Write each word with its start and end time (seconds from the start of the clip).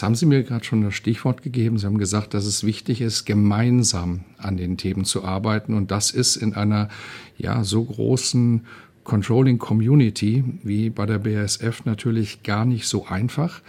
Jetzt 0.00 0.06
haben 0.06 0.14
Sie 0.14 0.24
mir 0.24 0.42
gerade 0.44 0.64
schon 0.64 0.80
das 0.80 0.94
Stichwort 0.94 1.42
gegeben. 1.42 1.76
Sie 1.76 1.84
haben 1.84 1.98
gesagt, 1.98 2.32
dass 2.32 2.46
es 2.46 2.64
wichtig 2.64 3.02
ist, 3.02 3.26
gemeinsam 3.26 4.20
an 4.38 4.56
den 4.56 4.78
Themen 4.78 5.04
zu 5.04 5.26
arbeiten. 5.26 5.74
Und 5.74 5.90
das 5.90 6.10
ist 6.10 6.36
in 6.36 6.54
einer 6.54 6.88
ja 7.36 7.64
so 7.64 7.84
großen 7.84 8.64
Controlling 9.10 9.58
Community 9.58 10.44
wie 10.62 10.88
bei 10.88 11.04
der 11.04 11.18
BASF 11.18 11.84
natürlich 11.84 12.44
gar 12.44 12.64
nicht 12.64 12.86
so 12.86 13.06
einfach. 13.06 13.60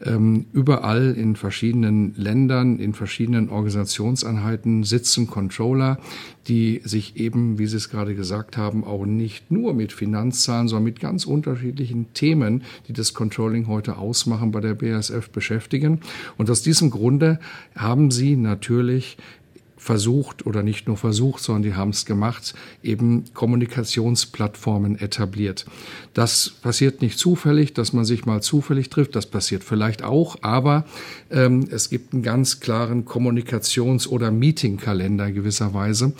Ähm, 0.00 0.46
überall 0.52 1.16
in 1.18 1.34
verschiedenen 1.34 2.14
Ländern, 2.16 2.78
in 2.78 2.94
verschiedenen 2.94 3.48
Organisationseinheiten 3.48 4.84
sitzen 4.84 5.26
Controller, 5.26 5.98
die 6.46 6.80
sich 6.84 7.16
eben, 7.16 7.58
wie 7.58 7.66
Sie 7.66 7.76
es 7.76 7.90
gerade 7.90 8.14
gesagt 8.14 8.56
haben, 8.56 8.84
auch 8.84 9.04
nicht 9.04 9.50
nur 9.50 9.74
mit 9.74 9.92
Finanzzahlen, 9.92 10.68
sondern 10.68 10.84
mit 10.84 11.00
ganz 11.00 11.26
unterschiedlichen 11.26 12.12
Themen, 12.14 12.62
die 12.86 12.92
das 12.92 13.14
Controlling 13.14 13.66
heute 13.66 13.98
ausmachen, 13.98 14.52
bei 14.52 14.60
der 14.60 14.74
BASF 14.74 15.28
beschäftigen. 15.30 16.02
Und 16.36 16.48
aus 16.50 16.62
diesem 16.62 16.90
Grunde 16.90 17.40
haben 17.74 18.12
Sie 18.12 18.36
natürlich 18.36 19.16
versucht 19.84 20.46
oder 20.46 20.62
nicht 20.62 20.88
nur 20.88 20.96
versucht, 20.96 21.42
sondern 21.42 21.62
die 21.62 21.74
haben 21.74 21.90
es 21.90 22.06
gemacht, 22.06 22.54
eben 22.82 23.24
Kommunikationsplattformen 23.34 24.98
etabliert. 24.98 25.66
Das 26.14 26.54
passiert 26.62 27.02
nicht 27.02 27.18
zufällig, 27.18 27.74
dass 27.74 27.92
man 27.92 28.06
sich 28.06 28.24
mal 28.24 28.40
zufällig 28.40 28.88
trifft, 28.88 29.14
das 29.14 29.26
passiert 29.26 29.62
vielleicht 29.62 30.02
auch, 30.02 30.36
aber 30.40 30.86
ähm, 31.30 31.68
es 31.70 31.90
gibt 31.90 32.14
einen 32.14 32.22
ganz 32.22 32.60
klaren 32.60 33.04
Kommunikations- 33.04 34.08
oder 34.08 34.30
Meetingkalender 34.30 35.30
gewisserweise. 35.30 36.14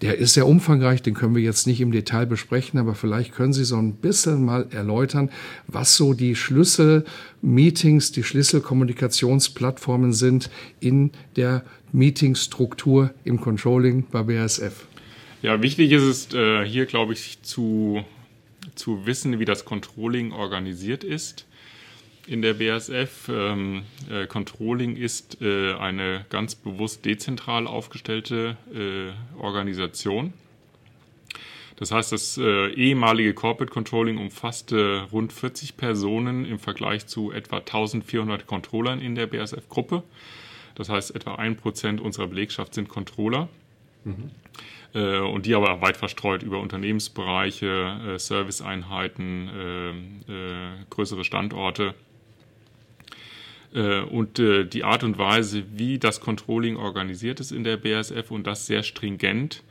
Der 0.00 0.16
ist 0.18 0.34
sehr 0.34 0.46
umfangreich, 0.46 1.02
den 1.02 1.14
können 1.14 1.34
wir 1.34 1.42
jetzt 1.42 1.66
nicht 1.66 1.80
im 1.80 1.90
Detail 1.90 2.26
besprechen, 2.26 2.78
aber 2.78 2.94
vielleicht 2.94 3.32
können 3.32 3.52
Sie 3.52 3.64
so 3.64 3.76
ein 3.76 3.94
bisschen 3.94 4.44
mal 4.44 4.68
erläutern, 4.70 5.28
was 5.66 5.96
so 5.96 6.14
die 6.14 6.36
Schlüsselmeetings, 6.36 8.12
die 8.12 8.22
Schlüsselkommunikationsplattformen 8.22 10.12
sind 10.12 10.50
in 10.78 11.10
der 11.34 11.64
Meetingstruktur 11.90 13.12
im 13.24 13.40
Controlling 13.40 14.06
bei 14.10 14.22
BASF. 14.22 14.86
Ja, 15.42 15.62
wichtig 15.62 15.90
ist 15.90 16.02
es 16.02 16.34
äh, 16.34 16.64
hier, 16.64 16.86
glaube 16.86 17.12
ich, 17.12 17.42
zu, 17.42 18.04
zu 18.76 19.04
wissen, 19.04 19.40
wie 19.40 19.44
das 19.44 19.64
Controlling 19.64 20.30
organisiert 20.32 21.02
ist 21.02 21.47
in 22.28 22.42
der 22.42 22.54
BASF. 22.54 23.28
Ähm, 23.28 23.84
äh, 24.10 24.26
Controlling 24.26 24.96
ist 24.96 25.40
äh, 25.40 25.74
eine 25.74 26.26
ganz 26.28 26.54
bewusst 26.54 27.04
dezentral 27.04 27.66
aufgestellte 27.66 28.56
äh, 28.72 29.40
Organisation. 29.40 30.32
Das 31.76 31.92
heißt, 31.92 32.12
das 32.12 32.38
äh, 32.38 32.72
ehemalige 32.72 33.34
Corporate 33.34 33.72
Controlling 33.72 34.18
umfasste 34.18 35.06
rund 35.12 35.32
40 35.32 35.76
Personen 35.76 36.44
im 36.44 36.58
Vergleich 36.58 37.06
zu 37.06 37.30
etwa 37.30 37.58
1400 37.58 38.46
Controllern 38.46 39.00
in 39.00 39.14
der 39.14 39.28
BASF-Gruppe. 39.28 40.02
Das 40.74 40.88
heißt, 40.88 41.14
etwa 41.14 41.36
ein 41.36 41.56
Prozent 41.56 42.00
unserer 42.00 42.26
Belegschaft 42.26 42.74
sind 42.74 42.88
Controller. 42.88 43.48
Mhm. 44.04 44.30
Äh, 44.92 45.20
und 45.20 45.46
die 45.46 45.54
aber 45.54 45.80
weit 45.80 45.96
verstreut 45.96 46.42
über 46.42 46.60
Unternehmensbereiche, 46.60 48.14
äh, 48.14 48.18
Serviceeinheiten, 48.18 50.24
größere 50.90 51.24
Standorte. 51.24 51.94
Äh, 53.74 54.00
und 54.00 54.38
äh, 54.38 54.64
die 54.64 54.84
Art 54.84 55.04
und 55.04 55.18
Weise, 55.18 55.64
wie 55.74 55.98
das 55.98 56.20
Controlling 56.20 56.76
organisiert 56.76 57.40
ist 57.40 57.52
in 57.52 57.64
der 57.64 57.76
BASF 57.76 58.30
und 58.30 58.46
das 58.46 58.66
sehr 58.66 58.82
stringent, 58.82 59.62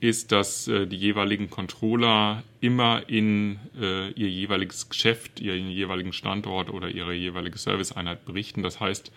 ist, 0.00 0.32
dass 0.32 0.66
die 0.66 0.96
jeweiligen 0.96 1.48
Controller 1.48 2.42
immer 2.60 3.08
in 3.08 3.58
ihr 3.80 4.28
jeweiliges 4.28 4.90
Geschäft, 4.90 5.40
ihren 5.40 5.70
jeweiligen 5.70 6.12
Standort 6.12 6.68
oder 6.68 6.90
ihre 6.90 7.14
jeweilige 7.14 7.56
Serviceeinheit 7.56 8.26
berichten. 8.26 8.62
Das 8.62 8.80
heißt, 8.80 9.10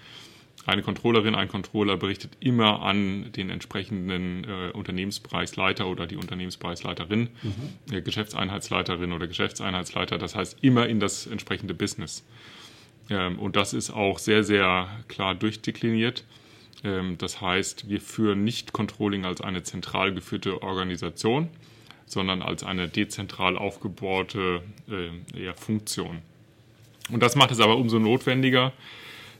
eine 0.67 0.81
Controllerin, 0.81 1.33
ein 1.33 1.47
Controller 1.47 1.95
berichtet 1.95 2.31
immer 2.41 2.81
an 2.81 3.31
den 3.31 3.49
entsprechenden 3.49 4.43
äh, 4.43 4.71
Unternehmensbereichsleiter 4.73 5.87
oder 5.87 6.07
die 6.07 6.17
Unternehmensbereichsleiterin, 6.17 7.29
mhm. 7.41 7.93
äh, 7.93 8.01
Geschäftseinheitsleiterin 8.01 9.13
oder 9.13 9.27
Geschäftseinheitsleiter, 9.27 10.17
das 10.17 10.35
heißt 10.35 10.57
immer 10.61 10.87
in 10.87 10.99
das 10.99 11.25
entsprechende 11.25 11.73
Business. 11.73 12.25
Ähm, 13.09 13.39
und 13.39 13.55
das 13.55 13.73
ist 13.73 13.89
auch 13.89 14.19
sehr, 14.19 14.43
sehr 14.43 14.89
klar 15.07 15.35
durchdekliniert. 15.35 16.23
Ähm, 16.83 17.17
das 17.17 17.41
heißt, 17.41 17.89
wir 17.89 18.01
führen 18.01 18.43
nicht 18.43 18.73
Controlling 18.73 19.25
als 19.25 19.41
eine 19.41 19.63
zentral 19.63 20.13
geführte 20.13 20.61
Organisation, 20.61 21.49
sondern 22.05 22.41
als 22.41 22.63
eine 22.63 22.87
dezentral 22.87 23.57
aufgebaute 23.57 24.61
äh, 24.89 25.39
eher 25.39 25.55
Funktion. 25.55 26.21
Und 27.09 27.21
das 27.23 27.35
macht 27.35 27.51
es 27.51 27.59
aber 27.59 27.77
umso 27.77 27.99
notwendiger, 27.99 28.73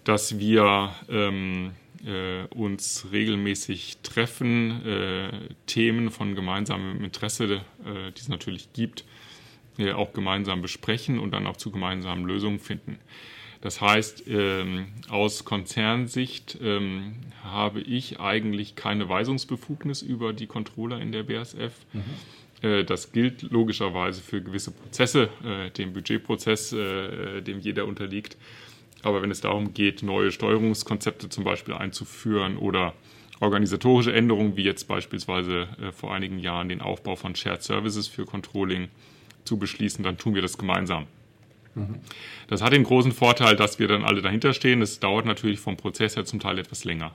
dass 0.04 0.40
wir 0.40 0.94
ähm, 1.10 1.72
äh, 2.06 2.46
uns 2.54 3.08
regelmäßig 3.12 3.98
treffen, 4.04 4.86
äh, 4.86 5.30
Themen 5.66 6.12
von 6.12 6.36
gemeinsamem 6.36 7.04
Interesse, 7.04 7.62
äh, 7.86 8.12
die 8.12 8.22
es 8.22 8.30
natürlich 8.30 8.72
gibt, 8.74 9.04
äh, 9.78 9.92
auch 9.92 10.14
gemeinsam 10.14 10.62
besprechen 10.62 11.20
und 11.20 11.32
dann 11.32 11.46
auch 11.46 11.58
zu 11.58 11.72
gemeinsamen 11.72 12.26
Lösungen 12.26 12.60
finden. 12.60 13.00
Das 13.62 13.82
heißt, 13.82 14.26
ähm, 14.28 14.88
aus 15.10 15.46
Konzernsicht 15.46 16.58
ähm, 16.62 17.16
habe 17.44 17.82
ich 17.82 18.20
eigentlich 18.20 18.76
keine 18.76 19.10
Weisungsbefugnis 19.10 20.02
über 20.02 20.34
die 20.34 20.48
Controller 20.48 21.00
in 21.00 21.12
der 21.12 21.24
BASF. 21.24 21.74
Mhm. 21.94 22.04
Äh, 22.62 22.84
das 22.84 23.12
gilt 23.12 23.44
logischerweise 23.44 24.22
für 24.22 24.42
gewisse 24.42 24.72
Prozesse, 24.72 25.30
äh, 25.44 25.72
dem 25.72 25.94
Budgetprozess, 25.94 26.70
dem 26.70 27.60
jeder 27.60 27.86
unterliegt. 27.86 28.38
Aber 29.04 29.22
wenn 29.22 29.32
es 29.32 29.42
darum 29.42 29.74
geht, 29.74 30.04
neue 30.04 30.32
Steuerungskonzepte 30.32 31.30
zum 31.30 31.44
Beispiel 31.44 31.74
einzuführen 31.74 32.58
oder 32.58 32.94
organisatorische 33.40 34.14
Änderungen, 34.14 34.58
wie 34.58 34.64
jetzt 34.64 34.88
beispielsweise 34.88 35.68
äh, 35.82 35.92
vor 35.92 36.14
einigen 36.14 36.40
Jahren 36.40 36.70
den 36.70 36.82
Aufbau 36.82 37.16
von 37.16 37.36
Shared 37.36 37.64
Services 37.64 38.08
für 38.08 38.26
Controlling 38.26 38.90
zu 39.44 39.58
beschließen, 39.58 40.04
dann 40.04 40.18
tun 40.18 40.36
wir 40.36 40.42
das 40.42 40.58
gemeinsam. 40.58 41.08
Das 42.48 42.62
hat 42.62 42.74
den 42.74 42.84
großen 42.84 43.12
Vorteil, 43.12 43.56
dass 43.56 43.80
wir 43.80 43.88
dann 43.88 44.04
alle 44.04 44.22
dahinter 44.22 44.54
stehen. 44.54 44.82
Es 44.82 45.00
dauert 45.00 45.26
natürlich 45.26 45.60
vom 45.60 45.78
Prozess 45.78 46.16
her 46.16 46.26
zum 46.26 46.40
Teil 46.40 46.60
etwas 46.60 46.84
länger. 46.86 47.14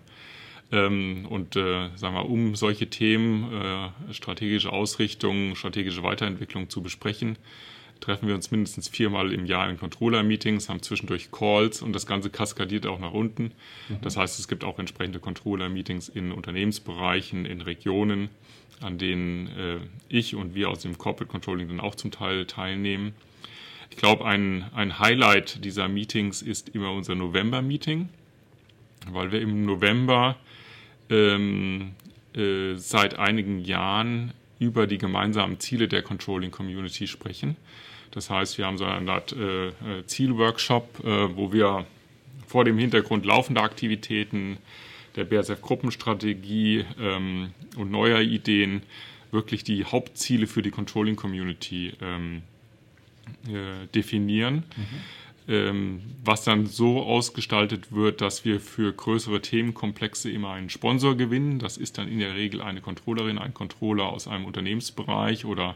Ähm, 0.71 1.27
und 1.29 1.57
äh, 1.57 1.91
sagen 1.97 2.15
wir, 2.15 2.29
um 2.29 2.57
solche 2.57 2.89
Themen, 2.89 3.53
äh, 3.53 4.13
strategische 4.13 4.73
Ausrichtung, 4.73 5.55
strategische 5.55 6.03
Weiterentwicklung 6.03 6.71
zu 6.71 6.83
besprechen, 6.83 7.37
treffen 8.01 8.27
wir 8.27 8.35
uns 8.35 8.51
mindestens 8.51 8.89
viermal 8.89 9.33
im 9.33 9.47
Jahr 9.47 9.71
in 9.71 9.79
Controller-Meetings, 9.79 10.69
haben 10.69 10.83
zwischendurch 10.83 11.31
Calls 11.31 11.83
und 11.83 11.93
das 11.93 12.07
Ganze 12.07 12.31
kaskadiert 12.31 12.87
auch 12.87 12.99
nach 12.99 13.13
unten. 13.13 13.53
Das 14.01 14.17
heißt, 14.17 14.41
es 14.41 14.49
gibt 14.49 14.65
auch 14.65 14.79
entsprechende 14.79 15.21
Controller-Meetings 15.21 16.09
in 16.09 16.33
Unternehmensbereichen, 16.33 17.45
in 17.47 17.61
Regionen, 17.61 18.29
an 18.81 18.99
denen 18.99 19.47
äh, 19.47 19.79
ich 20.09 20.35
und 20.35 20.55
wir 20.55 20.69
aus 20.69 20.81
dem 20.81 20.99
Corporate 20.99 21.31
Controlling 21.31 21.69
dann 21.69 21.81
auch 21.81 21.95
zum 21.95 22.11
Teil 22.11 22.47
teilnehmen. 22.47 23.15
Ich 23.93 23.99
glaube, 23.99 24.25
ein, 24.25 24.65
ein 24.75 24.99
Highlight 24.99 25.67
dieser 25.67 25.87
Meetings 25.87 26.41
ist 26.41 26.71
immer 26.71 26.93
unser 26.93 27.15
November-Meeting, 27.15 28.09
weil 29.11 29.31
wir 29.31 29.43
im 29.43 29.67
November 29.67 30.37
ähm, 31.11 31.91
äh, 32.35 32.75
seit 32.77 33.19
einigen 33.19 33.59
Jahren 33.59 34.33
über 34.59 34.87
die 34.87 34.97
gemeinsamen 34.97 35.61
Ziele 35.61 35.89
der 35.89 36.01
Controlling 36.01 36.51
Community 36.51 37.07
sprechen. 37.07 37.59
Das 38.13 38.31
heißt, 38.31 38.57
wir 38.57 38.65
haben 38.65 38.79
so 38.79 38.87
eine 38.87 39.13
Art 39.13 39.35
äh, 39.35 39.69
äh, 39.69 39.73
Zielworkshop, 40.07 41.05
äh, 41.05 41.37
wo 41.37 41.53
wir 41.53 41.85
vor 42.47 42.65
dem 42.65 42.79
Hintergrund 42.79 43.27
laufender 43.27 43.63
Aktivitäten, 43.63 44.57
der 45.17 45.25
BASF-Gruppenstrategie 45.25 46.87
ähm, 46.99 47.51
und 47.77 47.91
neuer 47.91 48.21
Ideen 48.21 48.85
wirklich 49.33 49.65
die 49.65 49.85
Hauptziele 49.85 50.47
für 50.47 50.63
die 50.63 50.71
Controlling 50.71 51.17
Community 51.17 51.93
ähm, 52.01 52.43
äh, 53.47 53.87
definieren. 53.95 54.65
Mhm. 54.77 54.87
Ähm, 55.49 56.03
was 56.25 56.45
dann 56.45 56.67
so 56.67 57.03
ausgestaltet 57.03 57.91
wird, 57.91 58.21
dass 58.21 58.45
wir 58.45 58.61
für 58.61 58.93
größere 58.93 59.43
Themenkomplexe 59.43 60.31
immer 60.31 60.53
einen 60.53 60.71
Sponsor 60.71 61.17
gewinnen. 61.17 61.59
Das 61.59 61.77
ist 61.77 61.99
dann 61.99 62.07
in 62.07 62.21
der 62.21 62.37
Regel 62.37 62.63
eine 62.63 62.81
Controllerin, 62.81 63.39
ein 63.39 63.53
Controller 63.53 64.05
aus 64.05 64.29
einem 64.29 64.45
Unternehmensbereich 64.45 65.45
oder 65.45 65.75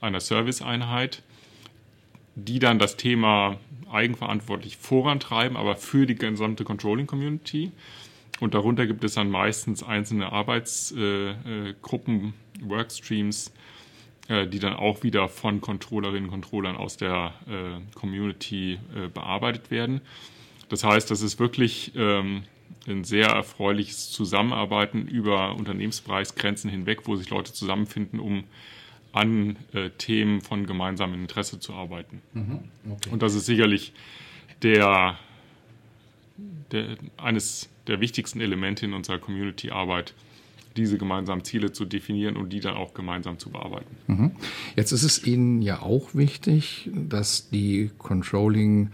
einer 0.00 0.20
Serviceeinheit, 0.20 1.22
die 2.36 2.60
dann 2.60 2.78
das 2.78 2.96
Thema 2.96 3.58
eigenverantwortlich 3.90 4.76
vorantreiben, 4.76 5.56
aber 5.56 5.74
für 5.74 6.06
die 6.06 6.14
gesamte 6.14 6.62
Controlling-Community. 6.62 7.72
Und 8.38 8.54
darunter 8.54 8.86
gibt 8.86 9.04
es 9.04 9.14
dann 9.14 9.30
meistens 9.30 9.82
einzelne 9.82 10.32
Arbeitsgruppen, 10.32 12.20
äh, 12.20 12.28
äh, 12.28 12.70
Workstreams, 12.70 13.52
äh, 14.30 14.46
die 14.46 14.60
dann 14.60 14.74
auch 14.74 15.02
wieder 15.02 15.28
von 15.28 15.60
Controllerinnen 15.60 16.26
und 16.26 16.30
Controllern 16.30 16.76
aus 16.76 16.96
der 16.96 17.34
äh, 17.48 17.98
Community 17.98 18.78
äh, 18.94 19.08
bearbeitet 19.08 19.72
werden. 19.72 20.00
Das 20.68 20.84
heißt, 20.84 21.10
das 21.10 21.20
ist 21.20 21.40
wirklich 21.40 21.90
ähm, 21.96 22.44
ein 22.86 23.02
sehr 23.02 23.26
erfreuliches 23.26 24.10
Zusammenarbeiten 24.12 25.08
über 25.08 25.56
Unternehmensbereichsgrenzen 25.56 26.70
hinweg, 26.70 27.08
wo 27.08 27.16
sich 27.16 27.28
Leute 27.28 27.52
zusammenfinden, 27.52 28.20
um 28.20 28.44
an 29.12 29.56
äh, 29.72 29.90
Themen 29.98 30.40
von 30.40 30.64
gemeinsamem 30.64 31.20
Interesse 31.22 31.58
zu 31.58 31.74
arbeiten. 31.74 32.22
Mhm, 32.32 32.60
okay. 32.88 33.10
Und 33.10 33.22
das 33.22 33.34
ist 33.34 33.46
sicherlich 33.46 33.92
der, 34.62 35.18
der, 36.70 36.98
eines 37.16 37.68
der 37.88 38.00
wichtigsten 38.00 38.40
Elemente 38.40 38.86
in 38.86 38.94
unserer 38.94 39.18
Community-Arbeit, 39.18 40.14
diese 40.76 40.98
gemeinsamen 40.98 41.44
Ziele 41.44 41.72
zu 41.72 41.84
definieren 41.84 42.36
und 42.36 42.52
die 42.52 42.60
dann 42.60 42.74
auch 42.74 42.94
gemeinsam 42.94 43.38
zu 43.38 43.50
bearbeiten. 43.50 43.96
Mhm. 44.06 44.30
Jetzt 44.76 44.92
ist 44.92 45.02
es 45.02 45.26
Ihnen 45.26 45.62
ja 45.62 45.80
auch 45.82 46.14
wichtig, 46.14 46.90
dass 46.94 47.50
die 47.50 47.90
Controlling 47.98 48.90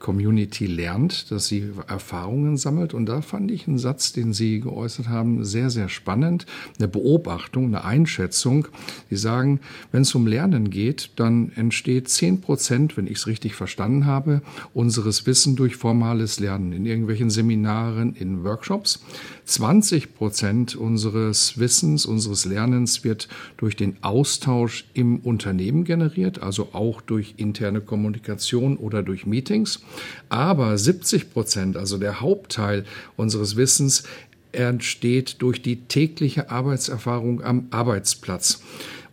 Community 0.00 0.66
lernt, 0.66 1.30
dass 1.30 1.46
sie 1.46 1.70
Erfahrungen 1.86 2.56
sammelt. 2.56 2.94
Und 2.94 3.06
da 3.06 3.20
fand 3.20 3.50
ich 3.50 3.68
einen 3.68 3.78
Satz, 3.78 4.12
den 4.12 4.32
Sie 4.32 4.60
geäußert 4.60 5.08
haben, 5.08 5.44
sehr, 5.44 5.70
sehr 5.70 5.88
spannend. 5.88 6.46
Eine 6.78 6.88
Beobachtung, 6.88 7.66
eine 7.66 7.84
Einschätzung. 7.84 8.66
Sie 9.08 9.16
sagen, 9.16 9.60
wenn 9.92 10.02
es 10.02 10.14
um 10.14 10.26
Lernen 10.26 10.70
geht, 10.70 11.10
dann 11.16 11.52
entsteht 11.54 12.08
zehn 12.08 12.40
Prozent, 12.40 12.96
wenn 12.96 13.06
ich 13.06 13.18
es 13.18 13.26
richtig 13.26 13.54
verstanden 13.54 14.06
habe, 14.06 14.42
unseres 14.74 15.26
Wissen 15.26 15.54
durch 15.54 15.76
formales 15.76 16.40
Lernen 16.40 16.72
in 16.72 16.86
irgendwelchen 16.86 17.30
Seminaren, 17.30 18.14
in 18.14 18.42
Workshops. 18.42 19.04
20 19.44 20.14
Prozent 20.14 20.76
unseres 20.76 21.58
Wissens, 21.58 22.06
unseres 22.06 22.44
Lernens 22.44 23.04
wird 23.04 23.28
durch 23.56 23.76
den 23.76 23.96
Austausch 24.02 24.86
im 24.94 25.18
Unternehmen 25.18 25.84
generiert, 25.84 26.42
also 26.42 26.68
auch 26.72 27.00
durch 27.00 27.34
interne 27.36 27.80
Kommunikation 27.80 28.76
oder 28.76 29.02
durch 29.02 29.26
Meetings. 29.26 29.80
Aber 30.28 30.78
70 30.78 31.32
Prozent, 31.32 31.76
also 31.76 31.98
der 31.98 32.20
Hauptteil 32.20 32.84
unseres 33.16 33.56
Wissens, 33.56 34.04
entsteht 34.52 35.42
durch 35.42 35.62
die 35.62 35.82
tägliche 35.82 36.50
Arbeitserfahrung 36.50 37.42
am 37.42 37.68
Arbeitsplatz. 37.70 38.62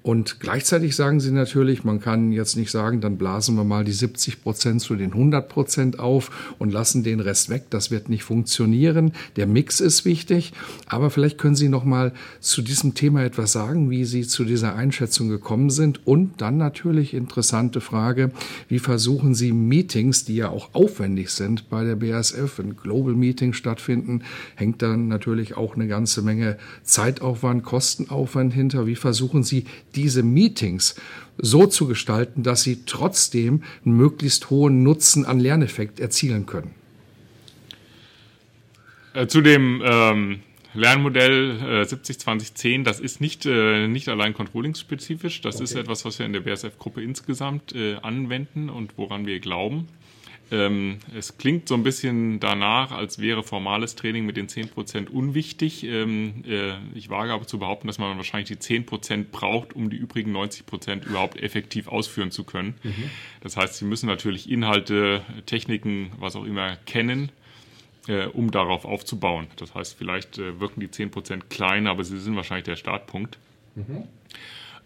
Und 0.07 0.39
gleichzeitig 0.39 0.95
sagen 0.95 1.19
sie 1.19 1.31
natürlich, 1.31 1.83
man 1.83 1.99
kann 1.99 2.31
jetzt 2.31 2.55
nicht 2.55 2.71
sagen, 2.71 3.01
dann 3.01 3.17
blasen 3.17 3.57
wir 3.57 3.65
mal 3.65 3.83
die 3.83 3.91
70 3.91 4.41
Prozent 4.41 4.79
zu 4.79 4.95
den 4.95 5.11
100 5.11 5.49
Prozent 5.49 5.99
auf 5.99 6.55
und 6.59 6.71
lassen 6.71 7.03
den 7.03 7.19
Rest 7.19 7.49
weg. 7.49 7.65
Das 7.71 7.91
wird 7.91 8.07
nicht 8.07 8.23
funktionieren. 8.23 9.11
Der 9.35 9.47
Mix 9.47 9.81
ist 9.81 10.05
wichtig. 10.05 10.53
Aber 10.87 11.09
vielleicht 11.09 11.37
können 11.37 11.57
Sie 11.57 11.67
noch 11.67 11.83
mal 11.83 12.13
zu 12.39 12.61
diesem 12.61 12.93
Thema 12.93 13.25
etwas 13.25 13.51
sagen, 13.51 13.89
wie 13.89 14.05
Sie 14.05 14.25
zu 14.25 14.45
dieser 14.45 14.77
Einschätzung 14.77 15.27
gekommen 15.27 15.69
sind. 15.69 16.07
Und 16.07 16.39
dann 16.39 16.55
natürlich 16.55 17.13
interessante 17.13 17.81
Frage, 17.81 18.31
wie 18.69 18.79
versuchen 18.79 19.35
Sie 19.35 19.51
Meetings, 19.51 20.23
die 20.23 20.37
ja 20.37 20.47
auch 20.47 20.69
aufwendig 20.73 21.31
sind 21.31 21.69
bei 21.69 21.83
der 21.83 21.97
BASF, 21.97 22.59
wenn 22.59 22.77
Global 22.77 23.13
Meetings 23.13 23.57
stattfinden, 23.57 24.21
hängt 24.55 24.81
dann 24.81 25.09
natürlich 25.09 25.57
auch 25.57 25.75
eine 25.75 25.89
ganze 25.89 26.21
Menge 26.21 26.57
Zeitaufwand, 26.83 27.63
Kostenaufwand 27.63 28.53
hinter. 28.53 28.87
Wie 28.87 28.95
versuchen 28.95 29.43
Sie 29.43 29.65
diese 29.97 30.23
Meetings 30.23 30.95
so 31.37 31.65
zu 31.67 31.87
gestalten, 31.87 32.43
dass 32.43 32.63
sie 32.63 32.85
trotzdem 32.85 33.63
einen 33.85 33.97
möglichst 33.97 34.49
hohen 34.49 34.83
Nutzen 34.83 35.25
an 35.25 35.39
Lerneffekt 35.39 35.99
erzielen 35.99 36.45
können? 36.45 36.73
Äh, 39.13 39.27
zu 39.27 39.41
dem 39.41 39.81
ähm, 39.83 40.39
Lernmodell 40.73 41.57
äh, 41.59 41.81
70-20-10, 41.83 42.83
das 42.83 42.99
ist 42.99 43.19
nicht, 43.19 43.45
äh, 43.45 43.87
nicht 43.87 44.09
allein 44.09 44.33
controlling-spezifisch, 44.33 45.41
das 45.41 45.55
okay. 45.55 45.63
ist 45.63 45.75
etwas, 45.75 46.05
was 46.05 46.19
wir 46.19 46.25
in 46.25 46.33
der 46.33 46.41
BSF-Gruppe 46.41 47.01
insgesamt 47.01 47.73
äh, 47.73 47.95
anwenden 47.95 48.69
und 48.69 48.97
woran 48.97 49.25
wir 49.25 49.39
glauben. 49.39 49.87
Ähm, 50.51 50.99
es 51.15 51.37
klingt 51.37 51.67
so 51.67 51.75
ein 51.75 51.83
bisschen 51.83 52.39
danach, 52.39 52.91
als 52.91 53.19
wäre 53.19 53.43
formales 53.43 53.95
Training 53.95 54.25
mit 54.25 54.37
den 54.37 54.47
10% 54.47 55.09
unwichtig. 55.09 55.83
Ähm, 55.83 56.43
äh, 56.47 56.73
ich 56.95 57.09
wage 57.09 57.33
aber 57.33 57.45
zu 57.45 57.59
behaupten, 57.59 57.87
dass 57.87 57.97
man 57.97 58.15
wahrscheinlich 58.17 58.47
die 58.47 58.55
10% 58.55 59.25
braucht, 59.31 59.73
um 59.73 59.89
die 59.89 59.97
übrigen 59.97 60.35
90% 60.35 61.05
überhaupt 61.05 61.41
effektiv 61.41 61.87
ausführen 61.87 62.31
zu 62.31 62.43
können. 62.45 62.75
Mhm. 62.83 63.09
Das 63.41 63.57
heißt, 63.57 63.75
Sie 63.75 63.85
müssen 63.85 64.07
natürlich 64.07 64.49
Inhalte, 64.49 65.21
Techniken, 65.45 66.11
was 66.19 66.35
auch 66.35 66.45
immer 66.45 66.77
kennen, 66.85 67.31
äh, 68.07 68.25
um 68.25 68.51
darauf 68.51 68.85
aufzubauen. 68.85 69.47
Das 69.57 69.75
heißt, 69.75 69.97
vielleicht 69.97 70.37
äh, 70.37 70.59
wirken 70.59 70.79
die 70.79 70.87
10% 70.87 71.43
klein, 71.49 71.87
aber 71.87 72.03
sie 72.03 72.19
sind 72.19 72.35
wahrscheinlich 72.35 72.65
der 72.65 72.77
Startpunkt. 72.77 73.37
Mhm. 73.75 74.03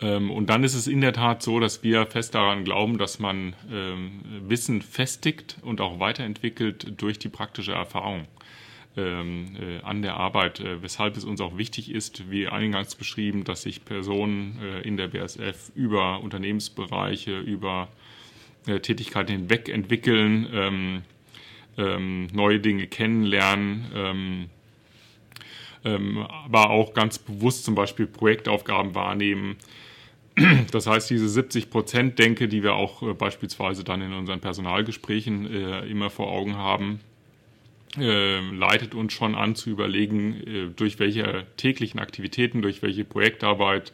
Ähm, 0.01 0.31
und 0.31 0.49
dann 0.49 0.63
ist 0.63 0.73
es 0.73 0.87
in 0.87 1.01
der 1.01 1.13
Tat 1.13 1.43
so, 1.43 1.59
dass 1.59 1.83
wir 1.83 2.05
fest 2.05 2.35
daran 2.35 2.63
glauben, 2.63 2.97
dass 2.97 3.19
man 3.19 3.55
ähm, 3.71 4.21
Wissen 4.47 4.81
festigt 4.81 5.57
und 5.61 5.79
auch 5.81 5.99
weiterentwickelt 5.99 6.99
durch 7.01 7.19
die 7.19 7.29
praktische 7.29 7.73
Erfahrung 7.73 8.27
ähm, 8.97 9.55
äh, 9.55 9.81
an 9.83 10.01
der 10.01 10.15
Arbeit, 10.15 10.59
äh, 10.59 10.81
weshalb 10.83 11.15
es 11.15 11.23
uns 11.23 11.39
auch 11.39 11.57
wichtig 11.57 11.91
ist, 11.91 12.29
wie 12.29 12.49
eingangs 12.49 12.95
beschrieben, 12.95 13.45
dass 13.45 13.61
sich 13.61 13.85
Personen 13.85 14.59
äh, 14.61 14.81
in 14.81 14.97
der 14.97 15.07
BSF 15.07 15.71
über 15.75 16.19
Unternehmensbereiche, 16.19 17.39
über 17.39 17.87
Tätigkeiten 18.83 19.31
hinweg 19.31 19.69
entwickeln, 19.69 21.03
neue 21.75 22.59
Dinge 22.59 22.85
kennenlernen, 22.85 24.51
aber 25.83 26.69
auch 26.69 26.93
ganz 26.93 27.17
bewusst 27.17 27.65
zum 27.65 27.73
Beispiel 27.73 28.05
Projektaufgaben 28.05 28.93
wahrnehmen, 28.93 29.55
das 30.71 30.87
heißt, 30.87 31.09
diese 31.09 31.27
70-Prozent-Denke, 31.39 32.47
die 32.47 32.63
wir 32.63 32.75
auch 32.75 33.01
äh, 33.03 33.13
beispielsweise 33.13 33.83
dann 33.83 34.01
in 34.01 34.13
unseren 34.13 34.39
Personalgesprächen 34.39 35.51
äh, 35.51 35.85
immer 35.87 36.09
vor 36.09 36.31
Augen 36.31 36.55
haben, 36.55 37.01
äh, 37.97 38.39
leitet 38.39 38.95
uns 38.95 39.13
schon 39.13 39.35
an 39.35 39.55
zu 39.55 39.69
überlegen, 39.69 40.73
durch 40.77 40.99
welche 40.99 41.45
täglichen 41.57 41.99
Aktivitäten, 41.99 42.61
durch 42.61 42.81
welche 42.81 43.03
Projektarbeit, 43.03 43.91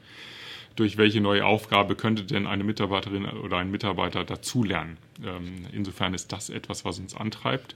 durch 0.75 0.97
welche 0.97 1.19
neue 1.21 1.43
Aufgabe 1.43 1.95
könnte 1.95 2.23
denn 2.23 2.45
eine 2.45 2.63
Mitarbeiterin 2.63 3.25
oder 3.25 3.57
ein 3.57 3.71
Mitarbeiter 3.71 4.23
dazulernen. 4.23 4.97
Ähm, 5.25 5.65
insofern 5.71 6.13
ist 6.13 6.31
das 6.31 6.51
etwas, 6.51 6.85
was 6.85 6.99
uns 6.99 7.15
antreibt. 7.15 7.75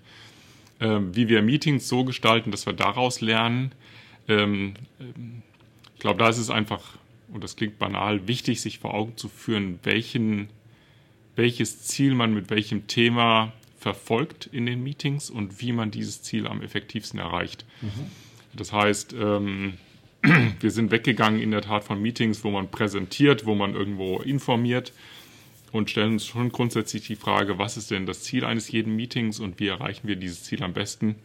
Ähm, 0.80 1.16
wie 1.16 1.28
wir 1.28 1.42
Meetings 1.42 1.88
so 1.88 2.04
gestalten, 2.04 2.52
dass 2.52 2.68
wir 2.68 2.74
daraus 2.74 3.22
lernen, 3.22 3.72
ähm 4.28 4.76
ich 5.96 6.04
glaube, 6.04 6.18
da 6.18 6.30
ist 6.30 6.40
es 6.40 6.50
einfach 6.50 6.98
und 7.32 7.44
das 7.44 7.56
klingt 7.56 7.80
banal, 7.80 8.28
wichtig, 8.28 8.62
sich 8.62 8.80
vor 8.80 8.94
Augen 8.94 9.18
zu 9.18 9.30
führen, 9.30 9.80
welchen, 9.84 10.50
welches 11.36 11.84
Ziel 11.84 12.14
man 12.14 12.34
mit 12.34 12.50
welchem 12.50 12.88
Thema 12.88 13.54
verfolgt 13.78 14.48
in 14.52 14.66
den 14.66 14.84
Meetings 14.84 15.30
und 15.30 15.62
wie 15.62 15.72
man 15.72 15.90
dieses 15.90 16.22
Ziel 16.22 16.48
am 16.48 16.62
effektivsten 16.62 17.20
erreicht. 17.20 17.66
Mhm. 17.82 17.90
Das 18.54 18.72
heißt, 18.72 19.14
ähm, 19.14 19.74
wir 20.60 20.72
sind 20.72 20.92
weggegangen 20.92 21.42
in 21.42 21.52
der 21.52 21.62
Tat 21.62 21.84
von 21.84 22.02
Meetings, 22.02 22.44
wo 22.44 22.52
man 22.52 22.70
präsentiert, 22.70 23.46
wo 23.46 23.56
man 23.56 23.74
irgendwo 23.74 24.20
informiert 24.20 24.94
und 25.72 25.90
stellen 25.90 26.14
uns 26.14 26.26
schon 26.28 26.52
grundsätzlich 26.52 27.08
die 27.08 27.16
Frage, 27.16 27.58
was 27.58 27.78
ist 27.78 27.92
denn 27.92 28.06
das 28.06 28.22
Ziel 28.24 28.46
eines 28.46 28.70
jeden 28.72 28.96
Meetings 28.96 29.40
und 29.40 29.60
wie 29.60 29.68
erreichen 29.68 30.08
wir 30.08 30.16
dieses 30.16 30.44
Ziel 30.44 30.64
am 30.64 30.74
besten? 30.74 31.16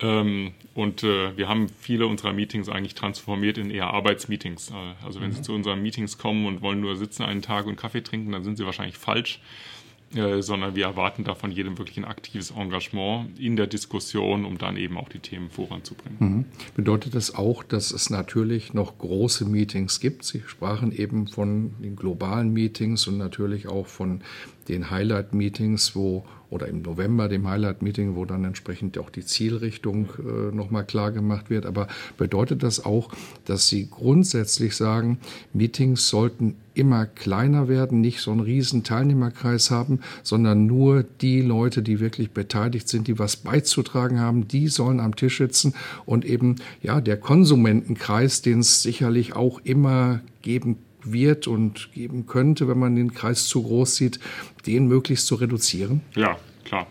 Ähm, 0.00 0.52
und 0.74 1.02
äh, 1.02 1.36
wir 1.36 1.48
haben 1.48 1.68
viele 1.68 2.06
unserer 2.06 2.32
Meetings 2.32 2.68
eigentlich 2.68 2.94
transformiert 2.94 3.56
in 3.56 3.70
eher 3.70 3.88
Arbeitsmeetings. 3.88 4.70
Äh, 4.70 5.04
also 5.04 5.20
wenn 5.20 5.30
mhm. 5.30 5.34
Sie 5.34 5.42
zu 5.42 5.54
unseren 5.54 5.82
Meetings 5.82 6.18
kommen 6.18 6.46
und 6.46 6.60
wollen 6.60 6.80
nur 6.80 6.96
sitzen 6.96 7.22
einen 7.22 7.42
Tag 7.42 7.66
und 7.66 7.76
Kaffee 7.76 8.02
trinken, 8.02 8.32
dann 8.32 8.44
sind 8.44 8.56
Sie 8.56 8.66
wahrscheinlich 8.66 8.98
falsch. 8.98 9.40
Äh, 10.14 10.40
sondern 10.40 10.76
wir 10.76 10.84
erwarten 10.84 11.24
da 11.24 11.34
von 11.34 11.50
jedem 11.50 11.78
wirklich 11.78 11.96
ein 11.96 12.04
aktives 12.04 12.52
Engagement 12.52 13.40
in 13.40 13.56
der 13.56 13.66
Diskussion, 13.66 14.44
um 14.44 14.56
dann 14.56 14.76
eben 14.76 14.96
auch 14.98 15.08
die 15.08 15.18
Themen 15.18 15.50
voranzubringen. 15.50 16.16
Mhm. 16.20 16.44
Bedeutet 16.76 17.16
das 17.16 17.34
auch, 17.34 17.64
dass 17.64 17.90
es 17.90 18.08
natürlich 18.08 18.72
noch 18.72 18.98
große 18.98 19.44
Meetings 19.46 19.98
gibt? 19.98 20.24
Sie 20.24 20.44
sprachen 20.46 20.92
eben 20.92 21.26
von 21.26 21.74
den 21.80 21.96
globalen 21.96 22.52
Meetings 22.52 23.08
und 23.08 23.18
natürlich 23.18 23.66
auch 23.66 23.88
von 23.88 24.20
den 24.68 24.90
Highlight-Meetings, 24.90 25.94
wo 25.94 26.24
oder 26.48 26.68
im 26.68 26.82
November 26.82 27.28
dem 27.28 27.48
Highlight-Meeting, 27.48 28.14
wo 28.14 28.24
dann 28.24 28.44
entsprechend 28.44 28.98
auch 28.98 29.10
die 29.10 29.24
Zielrichtung 29.24 30.08
äh, 30.18 30.54
nochmal 30.54 30.84
klar 30.84 31.10
gemacht 31.10 31.50
wird. 31.50 31.66
Aber 31.66 31.88
bedeutet 32.16 32.62
das 32.62 32.84
auch, 32.84 33.10
dass 33.44 33.68
Sie 33.68 33.88
grundsätzlich 33.90 34.76
sagen, 34.76 35.18
Meetings 35.52 36.08
sollten 36.08 36.56
immer 36.74 37.06
kleiner 37.06 37.68
werden, 37.68 38.00
nicht 38.00 38.20
so 38.20 38.30
einen 38.30 38.40
riesen 38.40 38.84
Teilnehmerkreis 38.84 39.70
haben, 39.70 40.00
sondern 40.22 40.66
nur 40.66 41.02
die 41.02 41.40
Leute, 41.40 41.82
die 41.82 42.00
wirklich 42.00 42.30
beteiligt 42.30 42.88
sind, 42.88 43.08
die 43.08 43.18
was 43.18 43.36
beizutragen 43.36 44.20
haben, 44.20 44.46
die 44.46 44.68
sollen 44.68 45.00
am 45.00 45.16
Tisch 45.16 45.38
sitzen 45.38 45.74
und 46.04 46.24
eben 46.24 46.56
ja 46.82 47.00
der 47.00 47.16
Konsumentenkreis, 47.16 48.42
den 48.42 48.60
es 48.60 48.82
sicherlich 48.82 49.34
auch 49.34 49.60
immer 49.64 50.20
geben 50.42 50.76
wird 51.12 51.46
und 51.46 51.92
geben 51.92 52.26
könnte, 52.26 52.68
wenn 52.68 52.78
man 52.78 52.96
den 52.96 53.12
Kreis 53.12 53.46
zu 53.46 53.62
groß 53.62 53.96
sieht, 53.96 54.20
den 54.66 54.86
möglichst 54.86 55.26
zu 55.26 55.36
reduzieren? 55.36 56.02
Ja, 56.14 56.38
klar. 56.64 56.86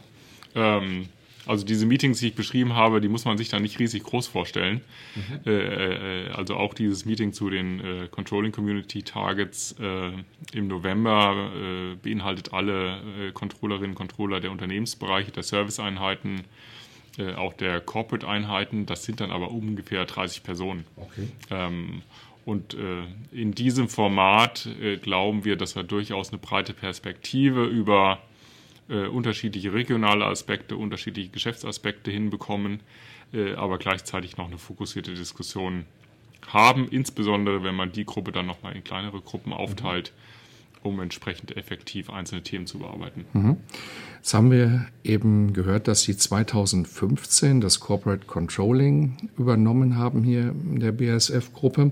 Ähm, 0.55 1.07
also 1.45 1.65
diese 1.65 1.85
Meetings, 1.85 2.19
die 2.19 2.27
ich 2.27 2.35
beschrieben 2.35 2.73
habe, 2.73 3.01
die 3.01 3.07
muss 3.07 3.25
man 3.25 3.37
sich 3.37 3.49
da 3.49 3.59
nicht 3.59 3.77
riesig 3.79 4.03
groß 4.03 4.27
vorstellen. 4.27 4.81
Mhm. 5.15 5.39
Äh, 5.45 6.25
äh, 6.25 6.29
also 6.31 6.55
auch 6.55 6.73
dieses 6.73 7.05
Meeting 7.05 7.33
zu 7.33 7.49
den 7.49 7.79
äh, 7.79 8.07
Controlling 8.09 8.51
Community 8.51 9.03
Targets 9.03 9.75
äh, 9.79 10.11
im 10.53 10.67
November 10.67 11.51
äh, 11.55 11.95
beinhaltet 11.95 12.53
alle 12.53 12.97
äh, 12.97 13.31
Controllerinnen 13.31 13.91
und 13.91 13.95
Controller 13.95 14.39
der 14.39 14.51
Unternehmensbereiche, 14.51 15.31
der 15.31 15.43
Serviceeinheiten, 15.43 16.41
auch 17.37 17.53
der 17.53 17.79
Corporate-Einheiten. 17.79 18.85
Das 18.87 19.05
sind 19.05 19.21
dann 19.21 19.31
aber 19.31 19.49
ungefähr 19.49 20.03
30 20.03 20.43
Personen. 20.43 20.83
Okay. 20.97 21.29
Ähm, 21.49 22.01
und 22.45 22.77
in 23.31 23.53
diesem 23.53 23.89
Format 23.89 24.69
glauben 25.01 25.45
wir, 25.45 25.55
dass 25.55 25.75
wir 25.75 25.81
durchaus 25.81 26.29
eine 26.29 26.37
breite 26.37 26.73
Perspektive 26.73 27.65
über 27.65 28.19
äh, 28.87 29.07
unterschiedliche 29.07 29.73
regionale 29.73 30.25
Aspekte, 30.25 30.77
unterschiedliche 30.77 31.29
Geschäftsaspekte 31.29 32.11
hinbekommen, 32.11 32.81
äh, 33.33 33.53
aber 33.55 33.79
gleichzeitig 33.79 34.37
noch 34.37 34.47
eine 34.47 34.59
fokussierte 34.59 35.15
Diskussion 35.15 35.85
haben, 36.47 36.87
insbesondere 36.89 37.63
wenn 37.63 37.73
man 37.73 37.91
die 37.91 38.05
Gruppe 38.05 38.31
dann 38.31 38.45
nochmal 38.45 38.75
in 38.75 38.83
kleinere 38.83 39.21
Gruppen 39.21 39.53
aufteilt. 39.53 40.13
Mhm 40.15 40.34
um 40.85 40.99
entsprechend 40.99 41.57
effektiv 41.57 42.09
einzelne 42.09 42.43
Themen 42.43 42.67
zu 42.67 42.79
bearbeiten. 42.79 43.25
Mhm. 43.33 43.57
Jetzt 44.17 44.33
haben 44.33 44.49
wir 44.49 44.87
eben 45.03 45.53
gehört, 45.53 45.87
dass 45.87 46.01
Sie 46.01 46.17
2015 46.17 47.61
das 47.61 47.79
Corporate 47.79 48.25
Controlling 48.25 49.29
übernommen 49.37 49.97
haben 49.97 50.23
hier 50.23 50.49
in 50.49 50.79
der 50.79 50.91
BASF-Gruppe. 50.91 51.91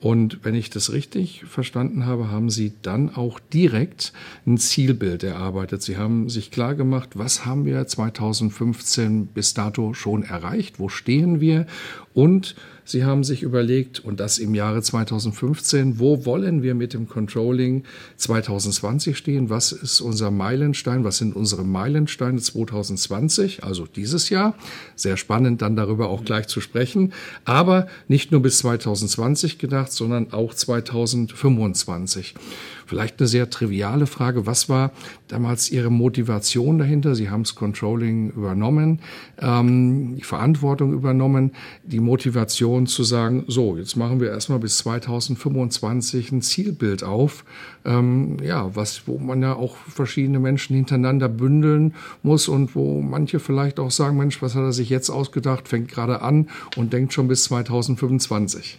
Und 0.00 0.38
wenn 0.42 0.54
ich 0.54 0.70
das 0.70 0.92
richtig 0.92 1.44
verstanden 1.44 2.06
habe, 2.06 2.30
haben 2.30 2.48
Sie 2.48 2.72
dann 2.82 3.14
auch 3.14 3.40
direkt 3.40 4.12
ein 4.46 4.56
Zielbild 4.56 5.22
erarbeitet. 5.22 5.82
Sie 5.82 5.96
haben 5.96 6.28
sich 6.28 6.50
klar 6.50 6.74
gemacht, 6.74 7.10
was 7.14 7.44
haben 7.44 7.64
wir 7.64 7.86
2015 7.86 9.26
bis 9.26 9.52
dato 9.54 9.94
schon 9.94 10.22
erreicht, 10.22 10.78
wo 10.78 10.88
stehen 10.88 11.40
wir 11.40 11.66
und 12.14 12.56
Sie 12.88 13.04
haben 13.04 13.24
sich 13.24 13.42
überlegt, 13.42 13.98
und 13.98 14.20
das 14.20 14.38
im 14.38 14.54
Jahre 14.54 14.80
2015, 14.80 15.98
wo 15.98 16.24
wollen 16.24 16.62
wir 16.62 16.76
mit 16.76 16.94
dem 16.94 17.08
Controlling 17.08 17.82
2020 18.16 19.18
stehen? 19.18 19.50
Was 19.50 19.72
ist 19.72 20.00
unser 20.00 20.30
Meilenstein? 20.30 21.02
Was 21.02 21.18
sind 21.18 21.34
unsere 21.34 21.64
Meilensteine 21.64 22.40
2020, 22.40 23.64
also 23.64 23.86
dieses 23.86 24.30
Jahr? 24.30 24.54
Sehr 24.94 25.16
spannend, 25.16 25.62
dann 25.62 25.74
darüber 25.74 26.08
auch 26.08 26.24
gleich 26.24 26.46
zu 26.46 26.60
sprechen. 26.60 27.12
Aber 27.44 27.88
nicht 28.06 28.30
nur 28.30 28.40
bis 28.40 28.58
2020 28.58 29.58
gedacht, 29.58 29.90
sondern 29.90 30.32
auch 30.32 30.54
2025. 30.54 32.34
Vielleicht 32.86 33.18
eine 33.18 33.26
sehr 33.26 33.50
triviale 33.50 34.06
Frage. 34.06 34.46
Was 34.46 34.68
war 34.68 34.92
damals 35.26 35.70
Ihre 35.70 35.90
Motivation 35.90 36.78
dahinter? 36.78 37.16
Sie 37.16 37.30
haben 37.30 37.42
das 37.42 37.56
Controlling 37.56 38.30
übernommen, 38.30 39.00
ähm, 39.40 40.14
die 40.16 40.22
Verantwortung 40.22 40.92
übernommen, 40.92 41.50
die 41.84 41.98
Motivation 41.98 42.86
zu 42.86 43.02
sagen, 43.02 43.44
so, 43.48 43.76
jetzt 43.76 43.96
machen 43.96 44.20
wir 44.20 44.30
erstmal 44.30 44.60
bis 44.60 44.78
2025 44.78 46.30
ein 46.30 46.42
Zielbild 46.42 47.02
auf, 47.02 47.44
ähm, 47.84 48.36
ja, 48.40 48.74
was, 48.76 49.08
wo 49.08 49.18
man 49.18 49.42
ja 49.42 49.54
auch 49.54 49.76
verschiedene 49.76 50.38
Menschen 50.38 50.76
hintereinander 50.76 51.28
bündeln 51.28 51.94
muss 52.22 52.46
und 52.46 52.76
wo 52.76 53.02
manche 53.02 53.40
vielleicht 53.40 53.80
auch 53.80 53.90
sagen, 53.90 54.16
Mensch, 54.16 54.40
was 54.42 54.54
hat 54.54 54.62
er 54.62 54.72
sich 54.72 54.90
jetzt 54.90 55.10
ausgedacht, 55.10 55.66
fängt 55.66 55.88
gerade 55.88 56.22
an 56.22 56.48
und 56.76 56.92
denkt 56.92 57.12
schon 57.12 57.26
bis 57.26 57.42
2025. 57.44 58.78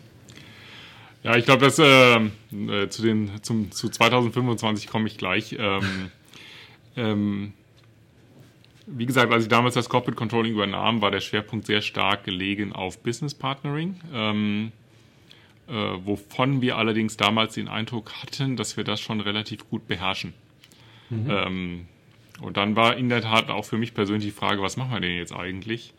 Ja, 1.27 1.35
ich 1.35 1.43
glaube, 1.43 1.65
dass 1.65 1.77
äh, 1.77 2.15
äh, 2.15 2.87
zu 2.87 3.01
den 3.01 3.43
zum 3.43 3.69
zu 3.69 3.89
2025 3.89 4.87
komme 4.87 5.07
ich 5.07 5.17
gleich. 5.17 5.57
Ähm, 5.59 6.09
ähm, 6.95 7.53
wie 8.85 9.05
gesagt, 9.05 9.33
als 9.33 9.43
ich 9.43 9.49
damals 9.49 9.73
das 9.73 9.89
Corporate 9.89 10.15
Controlling 10.15 10.53
übernahm, 10.53 11.01
war 11.01 11.11
der 11.11 11.19
Schwerpunkt 11.19 11.65
sehr 11.65 11.81
stark 11.81 12.23
gelegen 12.23 12.71
auf 12.71 13.03
Business 13.03 13.33
Partnering, 13.33 13.99
ähm, 14.13 14.71
äh, 15.67 15.73
wovon 15.73 16.61
wir 16.61 16.77
allerdings 16.77 17.17
damals 17.17 17.55
den 17.55 17.67
Eindruck 17.67 18.13
hatten, 18.21 18.55
dass 18.55 18.77
wir 18.77 18.85
das 18.85 19.01
schon 19.01 19.19
relativ 19.19 19.69
gut 19.69 19.85
beherrschen. 19.85 20.33
Mhm. 21.09 21.29
Ähm, 21.29 21.85
und 22.39 22.55
dann 22.55 22.77
war 22.77 22.95
in 22.95 23.09
der 23.09 23.21
Tat 23.21 23.49
auch 23.49 23.65
für 23.65 23.77
mich 23.77 23.93
persönlich 23.93 24.23
die 24.23 24.31
Frage, 24.31 24.61
was 24.61 24.77
machen 24.77 24.93
wir 24.93 25.01
denn 25.01 25.17
jetzt 25.17 25.35
eigentlich? 25.35 25.93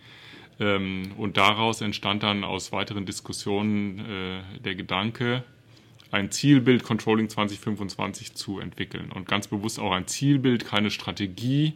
Ähm, 0.60 1.12
und 1.16 1.36
daraus 1.36 1.80
entstand 1.80 2.22
dann 2.22 2.44
aus 2.44 2.72
weiteren 2.72 3.06
Diskussionen 3.06 3.98
äh, 3.98 4.60
der 4.60 4.74
Gedanke, 4.74 5.44
ein 6.10 6.30
Zielbild 6.30 6.84
Controlling 6.84 7.28
2025 7.28 8.34
zu 8.34 8.58
entwickeln. 8.60 9.12
Und 9.12 9.28
ganz 9.28 9.46
bewusst 9.48 9.78
auch 9.78 9.92
ein 9.92 10.06
Zielbild, 10.06 10.64
keine 10.64 10.90
Strategie, 10.90 11.74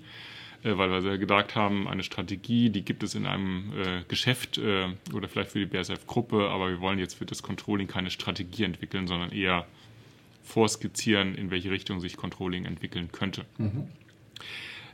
äh, 0.64 0.76
weil 0.76 1.04
wir 1.04 1.18
gedacht 1.18 1.54
haben, 1.54 1.86
eine 1.86 2.02
Strategie, 2.02 2.70
die 2.70 2.82
gibt 2.84 3.02
es 3.02 3.14
in 3.14 3.26
einem 3.26 3.72
äh, 3.76 4.02
Geschäft 4.08 4.58
äh, 4.58 4.88
oder 5.12 5.28
vielleicht 5.28 5.50
für 5.50 5.58
die 5.58 5.66
BSF-Gruppe, 5.66 6.48
aber 6.48 6.70
wir 6.70 6.80
wollen 6.80 6.98
jetzt 6.98 7.14
für 7.14 7.26
das 7.26 7.42
Controlling 7.42 7.88
keine 7.88 8.10
Strategie 8.10 8.64
entwickeln, 8.64 9.06
sondern 9.06 9.30
eher 9.32 9.66
vorskizzieren, 10.42 11.34
in 11.34 11.50
welche 11.50 11.70
Richtung 11.70 12.00
sich 12.00 12.16
Controlling 12.16 12.64
entwickeln 12.64 13.12
könnte. 13.12 13.44
Mhm. 13.58 13.88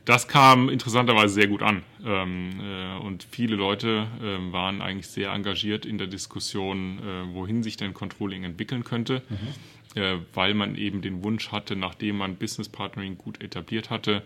Das 0.09 0.27
kam 0.27 0.69
interessanterweise 0.69 1.35
sehr 1.35 1.45
gut 1.45 1.61
an. 1.61 1.83
Ähm, 2.03 2.59
äh, 2.59 2.97
und 2.97 3.27
viele 3.29 3.55
Leute 3.55 4.07
äh, 4.19 4.51
waren 4.51 4.81
eigentlich 4.81 5.05
sehr 5.05 5.29
engagiert 5.31 5.85
in 5.85 5.99
der 5.99 6.07
Diskussion, 6.07 6.97
äh, 6.97 7.35
wohin 7.35 7.61
sich 7.61 7.77
denn 7.77 7.93
Controlling 7.93 8.43
entwickeln 8.43 8.83
könnte, 8.83 9.21
mhm. 9.29 10.01
Äh, 10.01 10.17
weil 10.33 10.55
man 10.55 10.75
eben 10.75 11.03
den 11.03 11.23
Wunsch 11.23 11.51
hatte, 11.51 11.75
nachdem 11.75 12.17
man 12.17 12.37
Business 12.37 12.69
Partnering 12.69 13.19
gut 13.19 13.43
etabliert 13.43 13.91
hatte, 13.91 14.23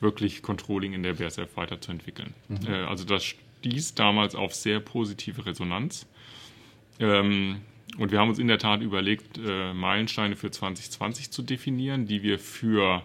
wirklich 0.00 0.42
Controlling 0.42 0.94
in 0.94 1.04
der 1.04 1.14
BSF 1.14 1.56
weiterzuentwickeln. 1.56 2.34
Mhm. 2.48 2.66
Äh, 2.66 2.84
also 2.86 3.04
das 3.04 3.24
stieß 3.24 3.94
damals 3.94 4.34
auf 4.34 4.52
sehr 4.52 4.80
positive 4.80 5.46
Resonanz. 5.46 6.08
Ähm, 6.98 7.60
und 7.98 8.10
wir 8.10 8.18
haben 8.18 8.30
uns 8.30 8.40
in 8.40 8.48
der 8.48 8.58
Tat 8.58 8.82
überlegt, 8.82 9.38
äh, 9.38 9.72
Meilensteine 9.74 10.34
für 10.34 10.50
2020 10.50 11.30
zu 11.30 11.42
definieren, 11.42 12.06
die 12.06 12.24
wir 12.24 12.40
für 12.40 13.04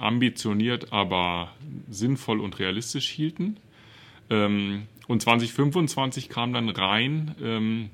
ambitioniert, 0.00 0.92
aber 0.92 1.52
sinnvoll 1.88 2.40
und 2.40 2.58
realistisch 2.58 3.08
hielten. 3.08 3.56
Ähm, 4.28 4.86
und 5.08 5.22
2025 5.22 6.28
kam 6.28 6.52
dann 6.52 6.68
rein, 6.68 7.34
ähm, 7.42 7.90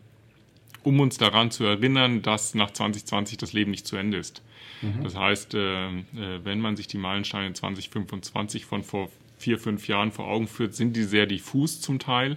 um 0.82 1.00
uns 1.00 1.18
daran 1.18 1.50
zu 1.50 1.64
erinnern, 1.64 2.22
dass 2.22 2.54
nach 2.54 2.70
2020 2.70 3.38
das 3.38 3.52
Leben 3.52 3.70
nicht 3.70 3.86
zu 3.86 3.96
Ende 3.96 4.18
ist. 4.18 4.42
Mhm. 4.82 5.02
Das 5.02 5.16
heißt, 5.16 5.54
äh, 5.54 5.88
äh, 5.88 6.00
wenn 6.44 6.60
man 6.60 6.76
sich 6.76 6.86
die 6.86 6.98
Meilensteine 6.98 7.52
2025 7.52 8.66
von 8.66 8.82
vor 8.82 9.10
vier, 9.38 9.58
fünf 9.58 9.88
Jahren 9.88 10.12
vor 10.12 10.28
Augen 10.28 10.46
führt, 10.46 10.75
sind 10.75 10.96
die 10.96 11.02
sehr 11.02 11.26
diffus 11.26 11.80
zum 11.80 11.98
Teil, 11.98 12.36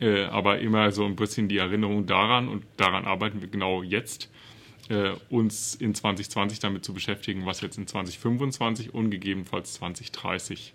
äh, 0.00 0.24
aber 0.24 0.60
immer 0.60 0.90
so 0.92 1.04
ein 1.04 1.16
bisschen 1.16 1.48
die 1.48 1.58
Erinnerung 1.58 2.06
daran 2.06 2.48
und 2.48 2.64
daran 2.76 3.04
arbeiten 3.04 3.40
wir 3.40 3.48
genau 3.48 3.82
jetzt 3.82 4.30
äh, 4.90 5.12
uns 5.30 5.74
in 5.76 5.94
2020 5.94 6.58
damit 6.58 6.84
zu 6.84 6.92
beschäftigen, 6.92 7.46
was 7.46 7.60
jetzt 7.60 7.78
in 7.78 7.86
2025 7.86 8.92
und 8.92 9.10
gegebenenfalls 9.10 9.74
2030 9.74 10.74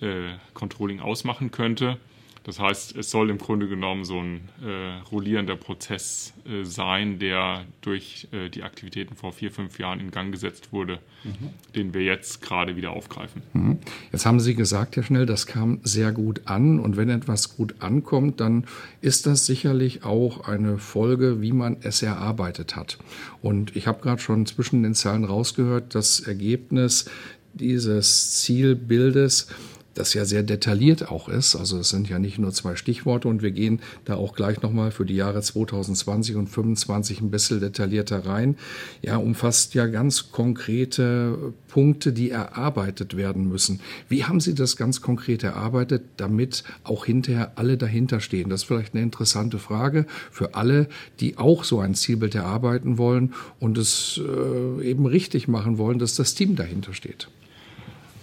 äh, 0.00 0.32
Controlling 0.52 1.00
ausmachen 1.00 1.50
könnte. 1.50 1.98
Das 2.44 2.60
heißt, 2.60 2.94
es 2.96 3.10
soll 3.10 3.30
im 3.30 3.38
Grunde 3.38 3.68
genommen 3.68 4.04
so 4.04 4.20
ein 4.20 4.48
äh, 4.62 5.00
rollierender 5.10 5.56
Prozess 5.56 6.34
äh, 6.46 6.62
sein, 6.64 7.18
der 7.18 7.64
durch 7.80 8.28
äh, 8.32 8.50
die 8.50 8.62
Aktivitäten 8.62 9.16
vor 9.16 9.32
vier, 9.32 9.50
fünf 9.50 9.78
Jahren 9.78 9.98
in 9.98 10.10
Gang 10.10 10.30
gesetzt 10.30 10.70
wurde, 10.70 10.98
mhm. 11.24 11.48
den 11.74 11.94
wir 11.94 12.02
jetzt 12.02 12.42
gerade 12.42 12.76
wieder 12.76 12.90
aufgreifen. 12.90 13.42
Mhm. 13.54 13.78
Jetzt 14.12 14.26
haben 14.26 14.40
Sie 14.40 14.54
gesagt, 14.54 14.96
Herr 14.96 15.02
Schnell, 15.02 15.24
das 15.24 15.46
kam 15.46 15.80
sehr 15.84 16.12
gut 16.12 16.42
an. 16.44 16.80
Und 16.80 16.98
wenn 16.98 17.08
etwas 17.08 17.56
gut 17.56 17.76
ankommt, 17.78 18.40
dann 18.40 18.66
ist 19.00 19.24
das 19.24 19.46
sicherlich 19.46 20.04
auch 20.04 20.46
eine 20.46 20.76
Folge, 20.76 21.40
wie 21.40 21.52
man 21.52 21.78
es 21.80 22.02
erarbeitet 22.02 22.76
hat. 22.76 22.98
Und 23.40 23.74
ich 23.74 23.86
habe 23.86 24.02
gerade 24.02 24.20
schon 24.20 24.44
zwischen 24.44 24.82
den 24.82 24.94
Zahlen 24.94 25.24
rausgehört, 25.24 25.94
das 25.94 26.20
Ergebnis 26.20 27.06
dieses 27.54 28.42
Zielbildes, 28.42 29.48
das 29.94 30.14
ja 30.14 30.24
sehr 30.24 30.42
detailliert 30.42 31.08
auch 31.10 31.28
ist. 31.28 31.56
Also 31.56 31.78
es 31.78 31.88
sind 31.88 32.08
ja 32.08 32.18
nicht 32.18 32.38
nur 32.38 32.52
zwei 32.52 32.76
Stichworte 32.76 33.28
und 33.28 33.42
wir 33.42 33.50
gehen 33.50 33.80
da 34.04 34.16
auch 34.16 34.34
gleich 34.34 34.62
nochmal 34.62 34.90
für 34.90 35.04
die 35.04 35.16
Jahre 35.16 35.40
2020 35.40 36.36
und 36.36 36.48
2025 36.48 37.20
ein 37.20 37.30
bisschen 37.30 37.60
detaillierter 37.60 38.26
rein. 38.26 38.56
Ja, 39.02 39.16
umfasst 39.16 39.74
ja 39.74 39.86
ganz 39.86 40.30
konkrete 40.30 41.52
Punkte, 41.68 42.12
die 42.12 42.30
erarbeitet 42.30 43.16
werden 43.16 43.48
müssen. 43.48 43.80
Wie 44.08 44.24
haben 44.24 44.40
Sie 44.40 44.54
das 44.54 44.76
ganz 44.76 45.00
konkret 45.00 45.42
erarbeitet, 45.42 46.02
damit 46.16 46.64
auch 46.84 47.04
hinterher 47.04 47.52
alle 47.56 47.76
dahinter 47.76 48.20
stehen? 48.20 48.50
Das 48.50 48.62
ist 48.62 48.66
vielleicht 48.66 48.94
eine 48.94 49.02
interessante 49.02 49.58
Frage 49.58 50.06
für 50.30 50.54
alle, 50.54 50.88
die 51.20 51.38
auch 51.38 51.64
so 51.64 51.80
ein 51.80 51.94
Zielbild 51.94 52.34
erarbeiten 52.34 52.98
wollen 52.98 53.34
und 53.60 53.78
es 53.78 54.20
äh, 54.20 54.88
eben 54.88 55.06
richtig 55.06 55.48
machen 55.48 55.78
wollen, 55.78 55.98
dass 55.98 56.14
das 56.14 56.34
Team 56.34 56.56
dahinter 56.56 56.94
steht. 56.94 57.28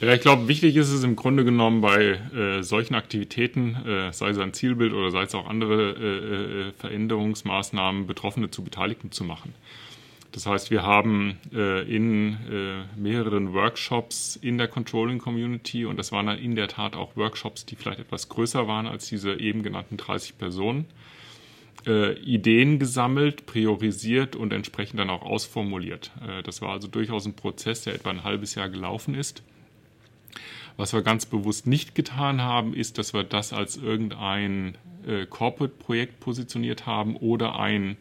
Ja, 0.02 0.16
ich 0.16 0.22
glaube, 0.22 0.48
wichtig 0.48 0.78
ist 0.78 0.90
es 0.90 1.04
im 1.04 1.16
Grunde 1.16 1.46
genommen 1.46 1.82
bei 1.82 2.20
äh, 2.36 2.64
solchen 2.64 2.96
Aktivitäten, 2.96 3.76
äh, 3.86 4.12
sei 4.12 4.30
es 4.30 4.40
ein 4.40 4.52
Zielbild 4.52 4.94
oder 4.94 5.12
sei 5.12 5.22
es 5.22 5.36
auch 5.36 5.48
andere 5.48 5.92
äh, 5.92 6.70
äh 6.70 6.72
Veränderungsmaßnahmen, 6.72 8.08
Betroffene 8.08 8.50
zu 8.50 8.64
Beteiligten 8.64 9.12
zu 9.12 9.24
machen. 9.24 9.54
Das 10.32 10.48
heißt, 10.48 10.72
wir 10.72 10.82
haben 10.82 11.38
äh, 11.54 11.84
in 11.84 12.34
äh, 12.52 13.00
mehreren 13.00 13.54
Workshops 13.54 14.40
in 14.42 14.58
der 14.58 14.68
Controlling 14.68 15.20
Community 15.20 15.86
und 15.86 15.98
das 15.98 16.12
waren 16.12 16.26
dann 16.26 16.40
in 16.40 16.56
der 16.56 16.68
Tat 16.68 16.96
auch 16.96 17.16
Workshops, 17.16 17.68
die 17.68 17.76
vielleicht 17.76 18.00
etwas 18.00 18.28
größer 18.28 18.68
waren 18.68 18.88
als 18.88 19.08
diese 19.08 19.40
eben 19.40 19.62
genannten 19.62 19.98
30 19.98 20.38
Personen, 20.38 20.86
Ideen 21.84 22.78
gesammelt, 22.78 23.48
priorisiert 23.48 24.36
und 24.36 24.54
entsprechend 24.54 25.00
dann 25.00 25.10
auch 25.10 25.24
ausformuliert. 25.24 26.12
Das 26.44 26.62
war 26.62 26.74
also 26.74 26.88
durchaus 26.88 27.26
ein 27.26 27.34
Prozess, 27.34 27.82
der 27.82 27.96
etwa 27.96 28.12
ein 28.12 28.24
halbes 28.24 28.54
Jahr 28.54 28.70
gelaufen 28.70 29.16
ist. 29.16 29.42
Was 30.78 30.94
wir 30.94 31.02
ganz 31.02 31.26
bewusst 31.26 31.68
nicht 31.68 31.96
getan 31.96 32.42
haben, 32.42 32.74
ist, 32.74 32.98
dass 32.98 33.14
wir 33.14 33.24
das 33.24 33.54
als 33.54 33.78
irgendein 33.78 34.78
äh, 35.06 35.26
Corporate-Projekt 35.26 36.20
positioniert 36.20 36.86
haben 36.86 37.16
oder 37.16 37.60
ein 37.60 37.98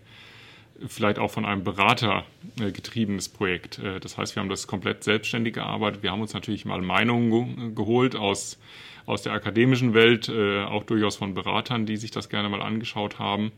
vielleicht 0.87 1.19
auch 1.19 1.31
von 1.31 1.45
einem 1.45 1.65
Berater 1.65 2.25
äh, 2.59 2.71
getriebenes 2.73 3.29
Projekt. 3.29 3.79
Äh, 3.79 4.01
das 4.01 4.17
heißt, 4.17 4.35
wir 4.35 4.41
haben 4.41 4.49
das 4.49 4.67
komplett 4.67 5.05
selbstständig 5.05 5.55
gearbeitet. 5.55 6.03
Wir 6.03 6.11
haben 6.11 6.21
uns 6.21 6.33
natürlich 6.33 6.65
mal 6.65 6.81
Meinungen 6.81 7.75
geholt 7.75 8.17
aus, 8.17 8.59
aus 9.07 9.23
der 9.23 9.33
akademischen 9.33 9.95
Welt, 9.95 10.29
äh, 10.29 10.63
auch 10.63 10.85
durchaus 10.85 11.17
von 11.17 11.35
Beratern, 11.35 11.87
die 11.87 11.97
sich 11.97 12.11
das 12.11 12.29
gerne 12.29 12.49
mal 12.49 12.63
angeschaut 12.63 13.19
haben. 13.19 13.53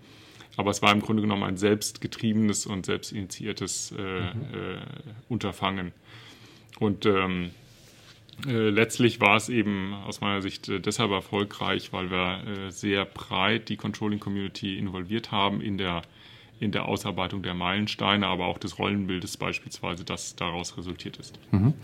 Aber 0.56 0.70
es 0.70 0.82
war 0.82 0.92
im 0.92 1.00
Grunde 1.00 1.22
genommen 1.22 1.44
ein 1.44 1.56
selbstgetriebenes 1.56 2.66
und 2.66 2.84
selbstinitiiertes 2.84 3.92
äh, 3.92 4.34
mhm. 4.34 4.78
Unterfangen. 5.30 5.92
Und 6.78 7.06
ähm, 7.06 7.46
äh, 7.46 7.61
letztlich 8.50 9.20
war 9.20 9.36
es 9.36 9.48
eben 9.48 9.94
aus 9.94 10.20
meiner 10.20 10.42
Sicht 10.42 10.68
äh, 10.68 10.80
deshalb 10.80 11.10
erfolgreich, 11.10 11.92
weil 11.92 12.10
wir 12.10 12.42
äh, 12.46 12.70
sehr 12.70 13.04
breit 13.04 13.68
die 13.68 13.76
Controlling 13.76 14.20
Community 14.20 14.78
involviert 14.78 15.30
haben 15.30 15.60
in 15.60 15.78
der 15.78 16.02
in 16.60 16.70
der 16.70 16.84
Ausarbeitung 16.86 17.42
der 17.42 17.54
Meilensteine, 17.54 18.28
aber 18.28 18.46
auch 18.46 18.56
des 18.56 18.78
Rollenbildes 18.78 19.36
beispielsweise, 19.36 20.04
das 20.04 20.36
daraus 20.36 20.78
resultiert 20.78 21.16
ist. 21.16 21.36
Mhm. 21.50 21.74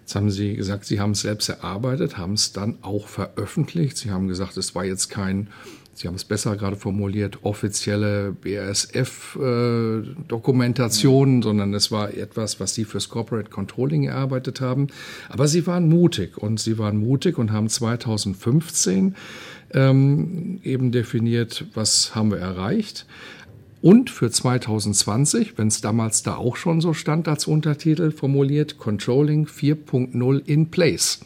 Jetzt 0.00 0.14
haben 0.14 0.30
Sie 0.30 0.54
gesagt, 0.54 0.86
Sie 0.86 1.00
haben 1.00 1.10
es 1.10 1.20
selbst 1.20 1.50
erarbeitet, 1.50 2.16
haben 2.16 2.32
es 2.32 2.52
dann 2.52 2.78
auch 2.80 3.08
veröffentlicht. 3.08 3.98
Sie 3.98 4.10
haben 4.10 4.26
gesagt, 4.26 4.56
es 4.56 4.74
war 4.74 4.86
jetzt 4.86 5.08
kein, 5.08 5.48
Sie 5.96 6.06
haben 6.08 6.14
es 6.14 6.24
besser 6.24 6.56
gerade 6.56 6.76
formuliert, 6.76 7.38
offizielle 7.40 8.36
BASF-Dokumentation, 8.42 11.38
äh, 11.38 11.42
sondern 11.42 11.72
es 11.72 11.90
war 11.90 12.12
etwas, 12.12 12.60
was 12.60 12.74
Sie 12.74 12.84
fürs 12.84 13.08
Corporate 13.08 13.48
Controlling 13.48 14.04
erarbeitet 14.04 14.60
haben. 14.60 14.88
Aber 15.30 15.48
Sie 15.48 15.66
waren 15.66 15.88
mutig 15.88 16.36
und 16.36 16.60
Sie 16.60 16.76
waren 16.76 16.98
mutig 16.98 17.38
und 17.38 17.50
haben 17.50 17.70
2015 17.70 19.16
ähm, 19.72 20.60
eben 20.64 20.92
definiert, 20.92 21.64
was 21.72 22.14
haben 22.14 22.30
wir 22.30 22.40
erreicht. 22.40 23.06
Und 23.80 24.10
für 24.10 24.30
2020, 24.30 25.56
wenn 25.56 25.68
es 25.68 25.80
damals 25.80 26.22
da 26.22 26.36
auch 26.36 26.56
schon 26.56 26.82
so 26.82 26.92
stand 26.92 27.26
als 27.26 27.46
Untertitel 27.46 28.10
formuliert, 28.10 28.76
Controlling 28.76 29.46
4.0 29.46 30.46
in 30.46 30.70
Place. 30.70 31.20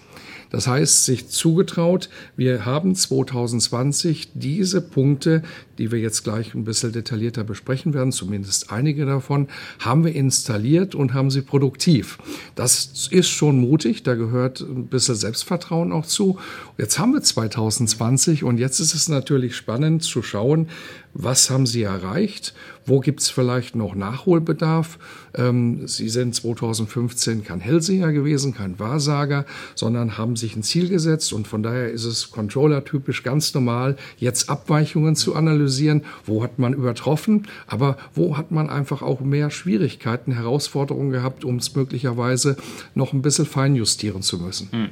Das 0.50 0.66
heißt, 0.66 1.04
sich 1.04 1.28
zugetraut, 1.28 2.08
wir 2.36 2.64
haben 2.64 2.94
2020 2.94 4.32
diese 4.34 4.80
Punkte, 4.80 5.42
die 5.78 5.92
wir 5.92 6.00
jetzt 6.00 6.24
gleich 6.24 6.54
ein 6.54 6.64
bisschen 6.64 6.92
detaillierter 6.92 7.44
besprechen 7.44 7.94
werden, 7.94 8.12
zumindest 8.12 8.70
einige 8.72 9.06
davon, 9.06 9.48
haben 9.78 10.04
wir 10.04 10.14
installiert 10.14 10.94
und 10.94 11.14
haben 11.14 11.30
sie 11.30 11.42
produktiv. 11.42 12.18
Das 12.54 13.08
ist 13.10 13.28
schon 13.28 13.60
mutig, 13.60 14.02
da 14.02 14.14
gehört 14.14 14.60
ein 14.60 14.88
bisschen 14.88 15.14
Selbstvertrauen 15.14 15.92
auch 15.92 16.04
zu. 16.04 16.38
Jetzt 16.76 16.98
haben 16.98 17.12
wir 17.12 17.22
2020 17.22 18.44
und 18.44 18.58
jetzt 18.58 18.80
ist 18.80 18.94
es 18.94 19.08
natürlich 19.08 19.56
spannend 19.56 20.02
zu 20.02 20.22
schauen, 20.22 20.68
was 21.12 21.50
haben 21.50 21.66
Sie 21.66 21.82
erreicht? 21.82 22.54
Wo 22.86 23.00
gibt 23.00 23.20
es 23.20 23.30
vielleicht 23.30 23.76
noch 23.76 23.94
Nachholbedarf? 23.94 24.98
Ähm, 25.34 25.86
Sie 25.86 26.08
sind 26.08 26.34
2015 26.34 27.44
kein 27.44 27.60
Hellseher 27.60 28.12
gewesen, 28.12 28.54
kein 28.54 28.78
Wahrsager, 28.78 29.46
sondern 29.74 30.18
haben 30.18 30.36
sich 30.36 30.56
ein 30.56 30.62
Ziel 30.62 30.88
gesetzt 30.88 31.32
und 31.32 31.46
von 31.46 31.62
daher 31.62 31.90
ist 31.90 32.04
es 32.04 32.30
Controller-typisch 32.30 33.22
ganz 33.22 33.52
normal, 33.54 33.96
jetzt 34.18 34.48
Abweichungen 34.48 35.16
zu 35.16 35.34
analysieren. 35.34 36.02
Wo 36.24 36.42
hat 36.42 36.58
man 36.58 36.72
übertroffen? 36.72 37.46
Aber 37.66 37.96
wo 38.14 38.36
hat 38.36 38.50
man 38.50 38.70
einfach 38.70 39.02
auch 39.02 39.20
mehr 39.20 39.50
Schwierigkeiten, 39.50 40.32
Herausforderungen 40.32 41.10
gehabt, 41.10 41.44
um 41.44 41.56
es 41.56 41.74
möglicherweise 41.74 42.56
noch 42.94 43.12
ein 43.12 43.22
bisschen 43.22 43.46
feinjustieren 43.46 44.22
zu 44.22 44.38
müssen? 44.38 44.68
Hm. 44.72 44.88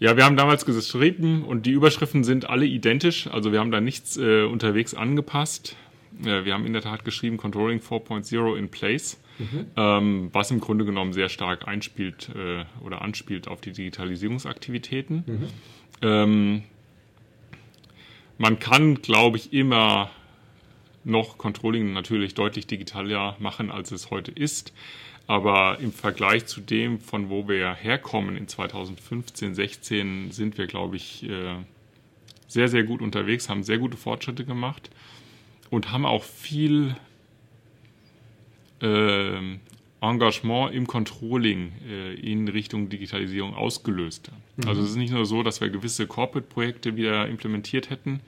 Ja, 0.00 0.16
wir 0.16 0.24
haben 0.24 0.38
damals 0.38 0.64
geschrieben 0.64 1.44
und 1.44 1.66
die 1.66 1.72
Überschriften 1.72 2.24
sind 2.24 2.48
alle 2.48 2.64
identisch. 2.64 3.26
Also 3.26 3.52
wir 3.52 3.60
haben 3.60 3.70
da 3.70 3.82
nichts 3.82 4.16
äh, 4.16 4.44
unterwegs 4.44 4.94
angepasst. 4.94 5.76
Äh, 6.24 6.44
wir 6.44 6.54
haben 6.54 6.66
in 6.66 6.72
der 6.72 6.82
Tat 6.82 7.04
geschrieben 7.04 7.36
Controlling 7.36 7.80
4.0 7.80 8.56
in 8.56 8.68
place, 8.68 9.20
mhm. 9.38 9.66
ähm, 9.76 10.30
was 10.32 10.50
im 10.50 10.60
Grunde 10.60 10.84
genommen 10.84 11.12
sehr 11.12 11.28
stark 11.28 11.68
einspielt 11.68 12.30
äh, 12.34 12.64
oder 12.84 13.02
anspielt 13.02 13.48
auf 13.48 13.60
die 13.60 13.72
Digitalisierungsaktivitäten. 13.72 15.24
Mhm. 15.26 15.48
Ähm, 16.02 16.62
man 18.38 18.58
kann, 18.58 18.96
glaube 19.02 19.36
ich, 19.36 19.52
immer 19.52 20.10
noch 21.04 21.38
Controlling 21.38 21.92
natürlich 21.92 22.34
deutlich 22.34 22.66
digitaler 22.66 23.36
machen, 23.38 23.70
als 23.70 23.90
es 23.90 24.10
heute 24.10 24.30
ist. 24.30 24.72
Aber 25.26 25.78
im 25.78 25.92
Vergleich 25.92 26.46
zu 26.46 26.60
dem, 26.60 26.98
von 26.98 27.30
wo 27.30 27.48
wir 27.48 27.72
herkommen 27.74 28.36
in 28.36 28.48
2015, 28.48 29.54
16, 29.54 30.32
sind 30.32 30.58
wir, 30.58 30.66
glaube 30.66 30.96
ich, 30.96 31.22
äh, 31.28 31.54
sehr, 32.48 32.66
sehr 32.66 32.82
gut 32.82 33.00
unterwegs, 33.00 33.48
haben 33.48 33.62
sehr 33.62 33.78
gute 33.78 33.96
Fortschritte 33.96 34.44
gemacht 34.44 34.90
und 35.70 35.92
haben 35.92 36.04
auch 36.04 36.24
viel 36.24 36.96
äh, 38.82 39.38
Engagement 40.00 40.74
im 40.74 40.86
Controlling 40.86 41.72
äh, 41.88 42.14
in 42.14 42.48
Richtung 42.48 42.88
Digitalisierung 42.88 43.54
ausgelöst. 43.54 44.30
Mhm. 44.56 44.68
Also 44.68 44.82
es 44.82 44.90
ist 44.90 44.96
nicht 44.96 45.12
nur 45.12 45.26
so, 45.26 45.42
dass 45.42 45.60
wir 45.60 45.68
gewisse 45.68 46.06
Corporate-Projekte 46.06 46.96
wieder 46.96 47.28
implementiert 47.28 47.90
hätten, 47.90 48.20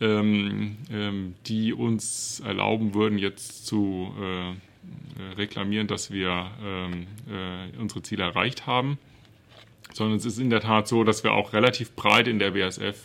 ähm, 0.00 0.76
ähm, 0.92 1.34
die 1.46 1.72
uns 1.72 2.40
erlauben 2.40 2.94
würden, 2.94 3.18
jetzt 3.18 3.66
zu 3.66 4.12
äh, 4.20 4.50
äh, 4.50 5.34
reklamieren, 5.36 5.86
dass 5.86 6.10
wir 6.10 6.50
ähm, 6.62 7.06
äh, 7.28 7.76
unsere 7.78 8.02
Ziele 8.02 8.24
erreicht 8.24 8.66
haben, 8.66 8.98
sondern 9.92 10.18
es 10.18 10.24
ist 10.24 10.38
in 10.38 10.50
der 10.50 10.60
Tat 10.60 10.86
so, 10.86 11.04
dass 11.04 11.24
wir 11.24 11.32
auch 11.32 11.52
relativ 11.52 11.92
breit 11.92 12.28
in 12.28 12.38
der 12.38 12.52
BSF 12.52 12.96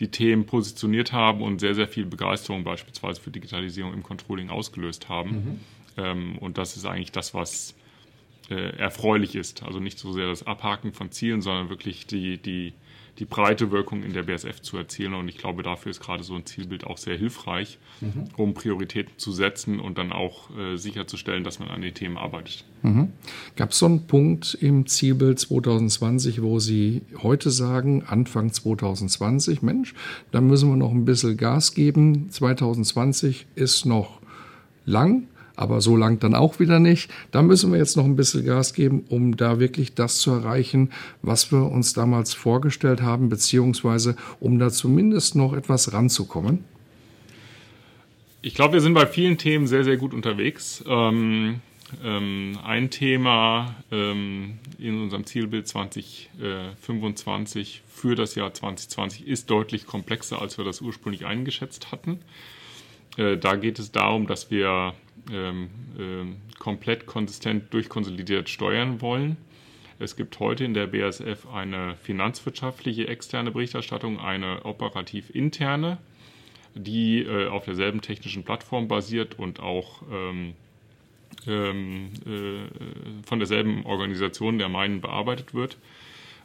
die 0.00 0.08
Themen 0.08 0.46
positioniert 0.46 1.12
haben 1.12 1.42
und 1.42 1.60
sehr, 1.60 1.74
sehr 1.74 1.86
viel 1.86 2.06
Begeisterung 2.06 2.64
beispielsweise 2.64 3.20
für 3.20 3.30
Digitalisierung 3.30 3.92
im 3.92 4.02
Controlling 4.02 4.48
ausgelöst 4.48 5.08
haben. 5.08 5.30
Mhm. 5.30 5.60
Ähm, 5.98 6.38
und 6.38 6.58
das 6.58 6.76
ist 6.76 6.86
eigentlich 6.86 7.12
das, 7.12 7.34
was 7.34 7.74
äh, 8.48 8.76
erfreulich 8.76 9.36
ist. 9.36 9.62
Also 9.62 9.78
nicht 9.78 9.98
so 9.98 10.12
sehr 10.12 10.26
das 10.26 10.46
Abhaken 10.46 10.92
von 10.92 11.12
Zielen, 11.12 11.42
sondern 11.42 11.68
wirklich 11.68 12.06
die, 12.06 12.38
die 12.38 12.72
die 13.18 13.24
breite 13.24 13.70
Wirkung 13.70 14.02
in 14.02 14.12
der 14.12 14.22
BSF 14.24 14.60
zu 14.60 14.76
erzielen. 14.76 15.14
Und 15.14 15.28
ich 15.28 15.38
glaube, 15.38 15.62
dafür 15.62 15.90
ist 15.90 16.00
gerade 16.00 16.22
so 16.22 16.34
ein 16.34 16.46
Zielbild 16.46 16.84
auch 16.84 16.98
sehr 16.98 17.16
hilfreich, 17.16 17.78
mhm. 18.00 18.28
um 18.36 18.54
Prioritäten 18.54 19.12
zu 19.16 19.32
setzen 19.32 19.80
und 19.80 19.98
dann 19.98 20.12
auch 20.12 20.50
äh, 20.56 20.76
sicherzustellen, 20.76 21.44
dass 21.44 21.58
man 21.58 21.68
an 21.68 21.82
den 21.82 21.94
Themen 21.94 22.16
arbeitet. 22.16 22.64
Mhm. 22.82 23.12
Gab 23.56 23.70
es 23.70 23.78
so 23.78 23.86
einen 23.86 24.06
Punkt 24.06 24.56
im 24.60 24.86
Zielbild 24.86 25.38
2020, 25.38 26.42
wo 26.42 26.58
Sie 26.58 27.02
heute 27.22 27.50
sagen, 27.50 28.04
Anfang 28.06 28.52
2020, 28.52 29.62
Mensch, 29.62 29.94
da 30.30 30.40
müssen 30.40 30.70
wir 30.70 30.76
noch 30.76 30.92
ein 30.92 31.04
bisschen 31.04 31.36
Gas 31.36 31.74
geben. 31.74 32.30
2020 32.30 33.46
ist 33.54 33.84
noch 33.86 34.20
lang 34.84 35.26
aber 35.60 35.80
so 35.82 35.96
lang 35.96 36.18
dann 36.20 36.34
auch 36.34 36.58
wieder 36.58 36.80
nicht. 36.80 37.10
Da 37.32 37.42
müssen 37.42 37.70
wir 37.70 37.78
jetzt 37.78 37.96
noch 37.96 38.06
ein 38.06 38.16
bisschen 38.16 38.46
Gas 38.46 38.72
geben, 38.72 39.04
um 39.10 39.36
da 39.36 39.60
wirklich 39.60 39.94
das 39.94 40.16
zu 40.18 40.30
erreichen, 40.30 40.90
was 41.20 41.52
wir 41.52 41.70
uns 41.70 41.92
damals 41.92 42.32
vorgestellt 42.32 43.02
haben, 43.02 43.28
beziehungsweise 43.28 44.16
um 44.40 44.58
da 44.58 44.70
zumindest 44.70 45.36
noch 45.36 45.52
etwas 45.52 45.92
ranzukommen. 45.92 46.64
Ich 48.40 48.54
glaube, 48.54 48.72
wir 48.74 48.80
sind 48.80 48.94
bei 48.94 49.06
vielen 49.06 49.36
Themen 49.36 49.66
sehr, 49.66 49.84
sehr 49.84 49.98
gut 49.98 50.14
unterwegs. 50.14 50.82
Ähm, 50.88 51.60
ähm, 52.02 52.58
ein 52.64 52.88
Thema 52.88 53.74
ähm, 53.92 54.54
in 54.78 55.02
unserem 55.02 55.26
Zielbild 55.26 55.68
2025 55.68 57.82
für 57.86 58.14
das 58.14 58.34
Jahr 58.34 58.54
2020 58.54 59.26
ist 59.26 59.50
deutlich 59.50 59.86
komplexer, 59.86 60.40
als 60.40 60.56
wir 60.56 60.64
das 60.64 60.80
ursprünglich 60.80 61.26
eingeschätzt 61.26 61.92
hatten. 61.92 62.20
Äh, 63.18 63.36
da 63.36 63.56
geht 63.56 63.78
es 63.78 63.92
darum, 63.92 64.26
dass 64.26 64.50
wir 64.50 64.94
ähm, 65.32 65.68
äh, 65.98 66.58
komplett 66.58 67.06
konsistent 67.06 67.72
durchkonsolidiert 67.72 68.48
steuern 68.48 69.00
wollen. 69.00 69.36
Es 69.98 70.16
gibt 70.16 70.40
heute 70.40 70.64
in 70.64 70.72
der 70.72 70.86
BASF 70.86 71.46
eine 71.52 71.94
finanzwirtschaftliche 71.96 73.06
externe 73.06 73.50
Berichterstattung, 73.50 74.18
eine 74.18 74.64
operativ 74.64 75.28
interne, 75.30 75.98
die 76.74 77.22
äh, 77.22 77.48
auf 77.48 77.66
derselben 77.66 78.00
technischen 78.00 78.44
Plattform 78.44 78.88
basiert 78.88 79.38
und 79.38 79.60
auch 79.60 80.02
ähm, 80.10 80.54
ähm, 81.46 82.10
äh, 82.26 83.26
von 83.26 83.38
derselben 83.38 83.84
Organisation 83.84 84.58
der 84.58 84.68
meinen 84.68 85.00
bearbeitet 85.00 85.54
wird 85.54 85.76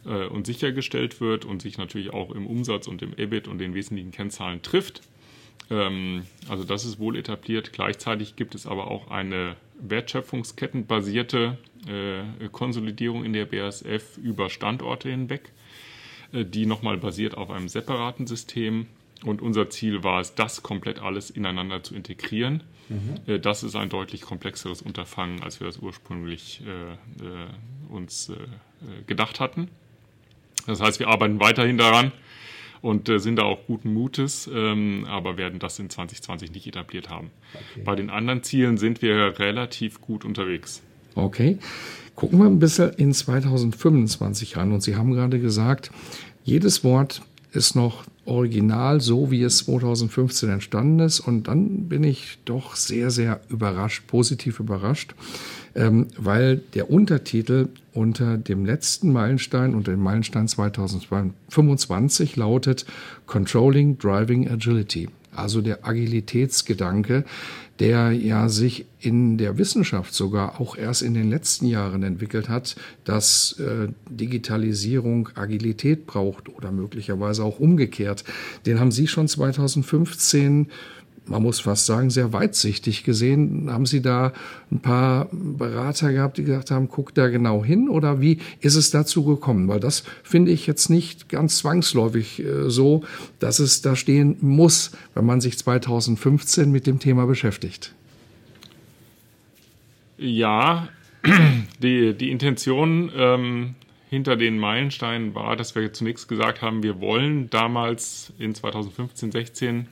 äh, 0.05 0.25
und 0.25 0.45
sichergestellt 0.45 1.21
wird 1.21 1.45
und 1.45 1.61
sich 1.61 1.77
natürlich 1.77 2.11
auch 2.13 2.31
im 2.31 2.47
Umsatz 2.47 2.87
und 2.87 3.01
im 3.01 3.13
EBIT 3.15 3.47
und 3.47 3.59
den 3.59 3.73
wesentlichen 3.73 4.11
Kennzahlen 4.11 4.61
trifft. 4.61 5.01
Ähm, 5.69 6.25
also 6.49 6.63
das 6.63 6.85
ist 6.85 6.99
wohl 6.99 7.17
etabliert. 7.17 7.73
Gleichzeitig 7.73 8.35
gibt 8.35 8.55
es 8.55 8.67
aber 8.67 8.87
auch 8.87 9.09
eine 9.09 9.55
wertschöpfungskettenbasierte 9.79 11.57
äh, 11.87 12.47
Konsolidierung 12.49 13.25
in 13.25 13.33
der 13.33 13.45
BASF 13.45 14.17
über 14.17 14.49
Standorte 14.49 15.09
hinweg, 15.09 15.51
äh, 16.31 16.45
die 16.45 16.65
nochmal 16.65 16.97
basiert 16.97 17.35
auf 17.35 17.49
einem 17.49 17.67
separaten 17.67 18.27
System. 18.27 18.87
Und 19.23 19.41
unser 19.41 19.69
Ziel 19.69 20.03
war 20.03 20.19
es, 20.19 20.35
das 20.35 20.61
komplett 20.61 20.99
alles 20.99 21.29
ineinander 21.29 21.81
zu 21.81 21.95
integrieren. 21.95 22.63
Mhm. 22.89 23.19
Äh, 23.25 23.39
das 23.39 23.63
ist 23.63 23.75
ein 23.75 23.89
deutlich 23.89 24.21
komplexeres 24.21 24.81
Unterfangen, 24.81 25.41
als 25.41 25.59
wir 25.59 25.67
das 25.67 25.77
ursprünglich 25.77 26.61
uns 27.89 28.31
gedacht 29.07 29.39
hatten. 29.39 29.69
Das 30.67 30.81
heißt, 30.81 30.99
wir 30.99 31.07
arbeiten 31.07 31.39
weiterhin 31.39 31.77
daran 31.77 32.11
und 32.85 33.09
äh, 33.09 33.19
sind 33.19 33.37
da 33.37 33.43
auch 33.43 33.65
guten 33.65 33.93
Mutes, 33.93 34.49
ähm, 34.53 35.05
aber 35.09 35.37
werden 35.37 35.59
das 35.59 35.79
in 35.79 35.89
2020 35.89 36.53
nicht 36.53 36.67
etabliert 36.67 37.09
haben. 37.09 37.31
Okay. 37.53 37.81
Bei 37.83 37.95
den 37.95 38.09
anderen 38.09 38.43
Zielen 38.43 38.77
sind 38.77 39.01
wir 39.01 39.39
relativ 39.39 40.01
gut 40.01 40.23
unterwegs. 40.23 40.83
Okay. 41.15 41.57
Gucken 42.15 42.39
wir 42.39 42.45
ein 42.45 42.59
bisschen 42.59 42.91
in 42.91 43.13
2025 43.13 44.57
an. 44.57 44.71
Und 44.71 44.81
Sie 44.81 44.95
haben 44.95 45.11
gerade 45.11 45.39
gesagt, 45.39 45.91
jedes 46.43 46.83
Wort 46.83 47.21
ist 47.55 47.75
noch 47.75 48.03
original, 48.25 49.01
so 49.01 49.31
wie 49.31 49.43
es 49.43 49.59
2015 49.59 50.49
entstanden 50.49 50.99
ist. 50.99 51.19
Und 51.19 51.47
dann 51.47 51.87
bin 51.87 52.03
ich 52.03 52.39
doch 52.45 52.75
sehr, 52.75 53.11
sehr 53.11 53.39
überrascht, 53.49 54.07
positiv 54.07 54.59
überrascht, 54.59 55.13
ähm, 55.75 56.07
weil 56.17 56.57
der 56.73 56.89
Untertitel 56.89 57.69
unter 57.93 58.37
dem 58.37 58.65
letzten 58.65 59.11
Meilenstein, 59.11 59.75
unter 59.75 59.91
dem 59.91 60.01
Meilenstein 60.01 60.47
2025 60.47 62.35
lautet 62.35 62.85
Controlling 63.25 63.97
Driving 63.97 64.49
Agility. 64.49 65.09
Also 65.37 65.61
der 65.61 65.85
Agilitätsgedanke, 65.85 67.25
der 67.79 68.11
ja 68.11 68.47
sich 68.47 68.85
in 68.99 69.37
der 69.37 69.57
Wissenschaft 69.57 70.13
sogar 70.13 70.61
auch 70.61 70.77
erst 70.77 71.01
in 71.01 71.13
den 71.13 71.29
letzten 71.29 71.65
Jahren 71.65 72.03
entwickelt 72.03 72.47
hat, 72.47 72.75
dass 73.03 73.59
äh, 73.59 73.89
Digitalisierung 74.09 75.29
Agilität 75.35 76.07
braucht 76.07 76.49
oder 76.49 76.71
möglicherweise 76.71 77.43
auch 77.43 77.59
umgekehrt. 77.59 78.23
Den 78.65 78.79
haben 78.79 78.91
Sie 78.91 79.07
schon 79.07 79.27
2015 79.27 80.67
man 81.27 81.41
muss 81.41 81.59
fast 81.59 81.85
sagen, 81.85 82.09
sehr 82.09 82.33
weitsichtig 82.33 83.03
gesehen. 83.03 83.67
Haben 83.69 83.85
Sie 83.85 84.01
da 84.01 84.33
ein 84.71 84.79
paar 84.79 85.27
Berater 85.31 86.11
gehabt, 86.11 86.37
die 86.37 86.43
gesagt 86.43 86.71
haben, 86.71 86.87
guck 86.89 87.13
da 87.13 87.27
genau 87.29 87.63
hin? 87.63 87.89
Oder 87.89 88.21
wie 88.21 88.39
ist 88.59 88.75
es 88.75 88.91
dazu 88.91 89.23
gekommen? 89.25 89.67
Weil 89.67 89.79
das 89.79 90.03
finde 90.23 90.51
ich 90.51 90.67
jetzt 90.67 90.89
nicht 90.89 91.29
ganz 91.29 91.57
zwangsläufig 91.57 92.39
äh, 92.39 92.69
so, 92.69 93.03
dass 93.39 93.59
es 93.59 93.81
da 93.81 93.95
stehen 93.95 94.37
muss, 94.41 94.91
wenn 95.13 95.25
man 95.25 95.41
sich 95.41 95.57
2015 95.57 96.71
mit 96.71 96.85
dem 96.87 96.99
Thema 96.99 97.25
beschäftigt. 97.25 97.93
Ja, 100.17 100.89
die, 101.81 102.13
die 102.13 102.31
Intention 102.31 103.11
ähm, 103.15 103.75
hinter 104.09 104.35
den 104.35 104.59
Meilensteinen 104.59 105.33
war, 105.33 105.55
dass 105.55 105.75
wir 105.75 105.91
zunächst 105.91 106.27
gesagt 106.27 106.61
haben, 106.61 106.83
wir 106.83 107.01
wollen 107.01 107.49
damals 107.49 108.31
in 108.37 108.53
2015, 108.53 109.31
16 109.31 109.87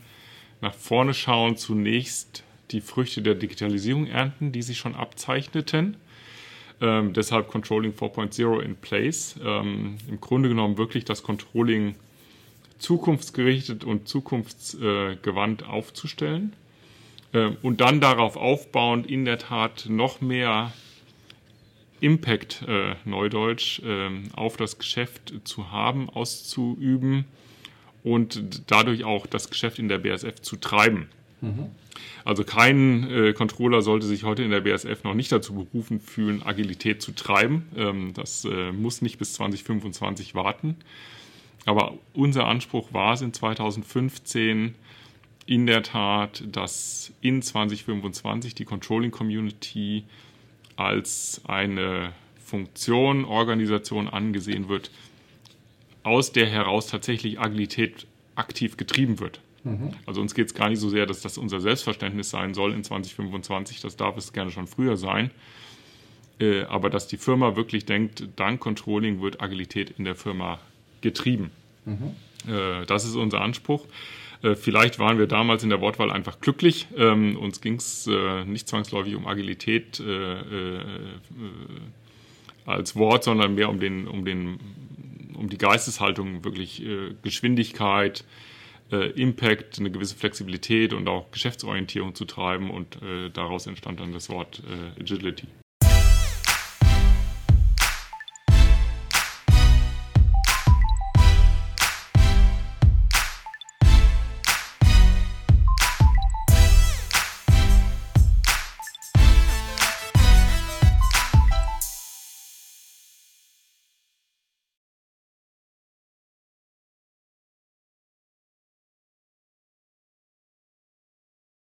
nach 0.63 0.73
vorne 0.73 1.13
schauen, 1.13 1.57
zunächst 1.57 2.43
die 2.71 2.81
Früchte 2.81 3.21
der 3.21 3.35
Digitalisierung 3.35 4.07
ernten, 4.07 4.51
die 4.51 4.63
sich 4.63 4.77
schon 4.77 4.95
abzeichneten. 4.95 5.97
Ähm, 6.81 7.13
deshalb 7.13 7.49
Controlling 7.49 7.91
4.0 7.91 8.61
in 8.61 8.75
place. 8.77 9.35
Ähm, 9.43 9.97
Im 10.09 10.19
Grunde 10.21 10.49
genommen 10.49 10.77
wirklich 10.77 11.05
das 11.05 11.21
Controlling 11.21 11.95
zukunftsgerichtet 12.79 13.83
und 13.83 14.07
zukunftsgewandt 14.07 15.63
aufzustellen. 15.63 16.53
Ähm, 17.33 17.57
und 17.61 17.81
dann 17.81 17.99
darauf 17.99 18.37
aufbauend 18.37 19.05
in 19.05 19.25
der 19.25 19.39
Tat 19.39 19.87
noch 19.89 20.21
mehr 20.21 20.71
Impact, 21.99 22.63
äh, 22.67 22.95
Neudeutsch, 23.03 23.79
äh, 23.79 24.09
auf 24.33 24.55
das 24.55 24.77
Geschäft 24.77 25.33
zu 25.43 25.71
haben, 25.71 26.09
auszuüben 26.09 27.25
und 28.03 28.63
dadurch 28.67 29.03
auch 29.03 29.25
das 29.25 29.49
Geschäft 29.49 29.79
in 29.79 29.87
der 29.87 29.99
BSF 29.99 30.41
zu 30.41 30.57
treiben. 30.57 31.09
Mhm. 31.41 31.67
Also 32.25 32.43
kein 32.43 33.09
äh, 33.11 33.33
Controller 33.33 33.81
sollte 33.81 34.05
sich 34.05 34.23
heute 34.23 34.43
in 34.43 34.51
der 34.51 34.61
BSF 34.61 35.03
noch 35.03 35.13
nicht 35.13 35.31
dazu 35.31 35.53
berufen 35.53 35.99
fühlen, 35.99 36.41
Agilität 36.43 37.01
zu 37.01 37.11
treiben. 37.11 37.67
Ähm, 37.75 38.13
das 38.13 38.45
äh, 38.45 38.71
muss 38.71 39.01
nicht 39.01 39.17
bis 39.17 39.33
2025 39.33 40.35
warten. 40.35 40.77
Aber 41.65 41.97
unser 42.13 42.45
Anspruch 42.45 42.93
war 42.93 43.13
es 43.13 43.21
in 43.21 43.33
2015 43.33 44.75
in 45.45 45.65
der 45.65 45.83
Tat, 45.83 46.43
dass 46.49 47.11
in 47.21 47.41
2025 47.41 48.55
die 48.55 48.65
Controlling 48.65 49.11
Community 49.11 50.03
als 50.75 51.41
eine 51.45 52.13
Funktion, 52.43 53.25
Organisation 53.25 54.07
angesehen 54.07 54.69
wird, 54.69 54.91
aus 56.03 56.31
der 56.31 56.47
heraus 56.47 56.87
tatsächlich 56.87 57.39
Agilität 57.39 58.05
aktiv 58.35 58.77
getrieben 58.77 59.19
wird. 59.19 59.39
Mhm. 59.63 59.91
Also 60.05 60.21
uns 60.21 60.35
geht 60.35 60.47
es 60.47 60.53
gar 60.53 60.69
nicht 60.69 60.79
so 60.79 60.89
sehr, 60.89 61.05
dass 61.05 61.21
das 61.21 61.37
unser 61.37 61.61
Selbstverständnis 61.61 62.29
sein 62.29 62.53
soll 62.53 62.73
in 62.73 62.83
2025, 62.83 63.79
das 63.79 63.95
darf 63.95 64.17
es 64.17 64.33
gerne 64.33 64.51
schon 64.51 64.67
früher 64.67 64.97
sein, 64.97 65.31
äh, 66.39 66.63
aber 66.63 66.89
dass 66.89 67.07
die 67.07 67.17
Firma 67.17 67.55
wirklich 67.55 67.85
denkt, 67.85 68.27
dank 68.35 68.59
Controlling 68.59 69.21
wird 69.21 69.41
Agilität 69.41 69.93
in 69.97 70.03
der 70.03 70.15
Firma 70.15 70.59
getrieben. 71.01 71.51
Mhm. 71.85 72.15
Äh, 72.47 72.85
das 72.85 73.05
ist 73.05 73.15
unser 73.15 73.41
Anspruch. 73.41 73.85
Äh, 74.41 74.55
vielleicht 74.55 74.99
waren 74.99 75.17
wir 75.17 75.27
damals 75.27 75.63
in 75.63 75.69
der 75.69 75.79
Wortwahl 75.79 76.11
einfach 76.11 76.41
glücklich. 76.41 76.87
Ähm, 76.97 77.37
uns 77.37 77.61
ging 77.61 77.75
es 77.75 78.09
nicht 78.45 78.67
zwangsläufig 78.67 79.15
um 79.15 79.27
Agilität 79.27 80.01
als 82.65 82.95
Wort, 82.95 83.23
sondern 83.23 83.55
mehr 83.55 83.69
um 83.69 83.79
den, 83.79 84.07
um 84.07 84.25
den 84.25 84.59
um 85.43 85.49
die 85.49 85.57
Geisteshaltung 85.57 86.45
wirklich 86.45 86.81
äh, 86.81 87.15
Geschwindigkeit, 87.21 88.23
äh, 88.91 89.09
Impact, 89.11 89.77
eine 89.77 89.91
gewisse 89.91 90.15
Flexibilität 90.15 90.93
und 90.93 91.07
auch 91.09 91.31
Geschäftsorientierung 91.31 92.15
zu 92.15 92.23
treiben 92.23 92.71
und 92.71 93.01
äh, 93.01 93.29
daraus 93.29 93.67
entstand 93.67 93.99
dann 93.99 94.13
das 94.13 94.29
Wort 94.29 94.63
äh, 94.65 95.01
Agility. 95.01 95.47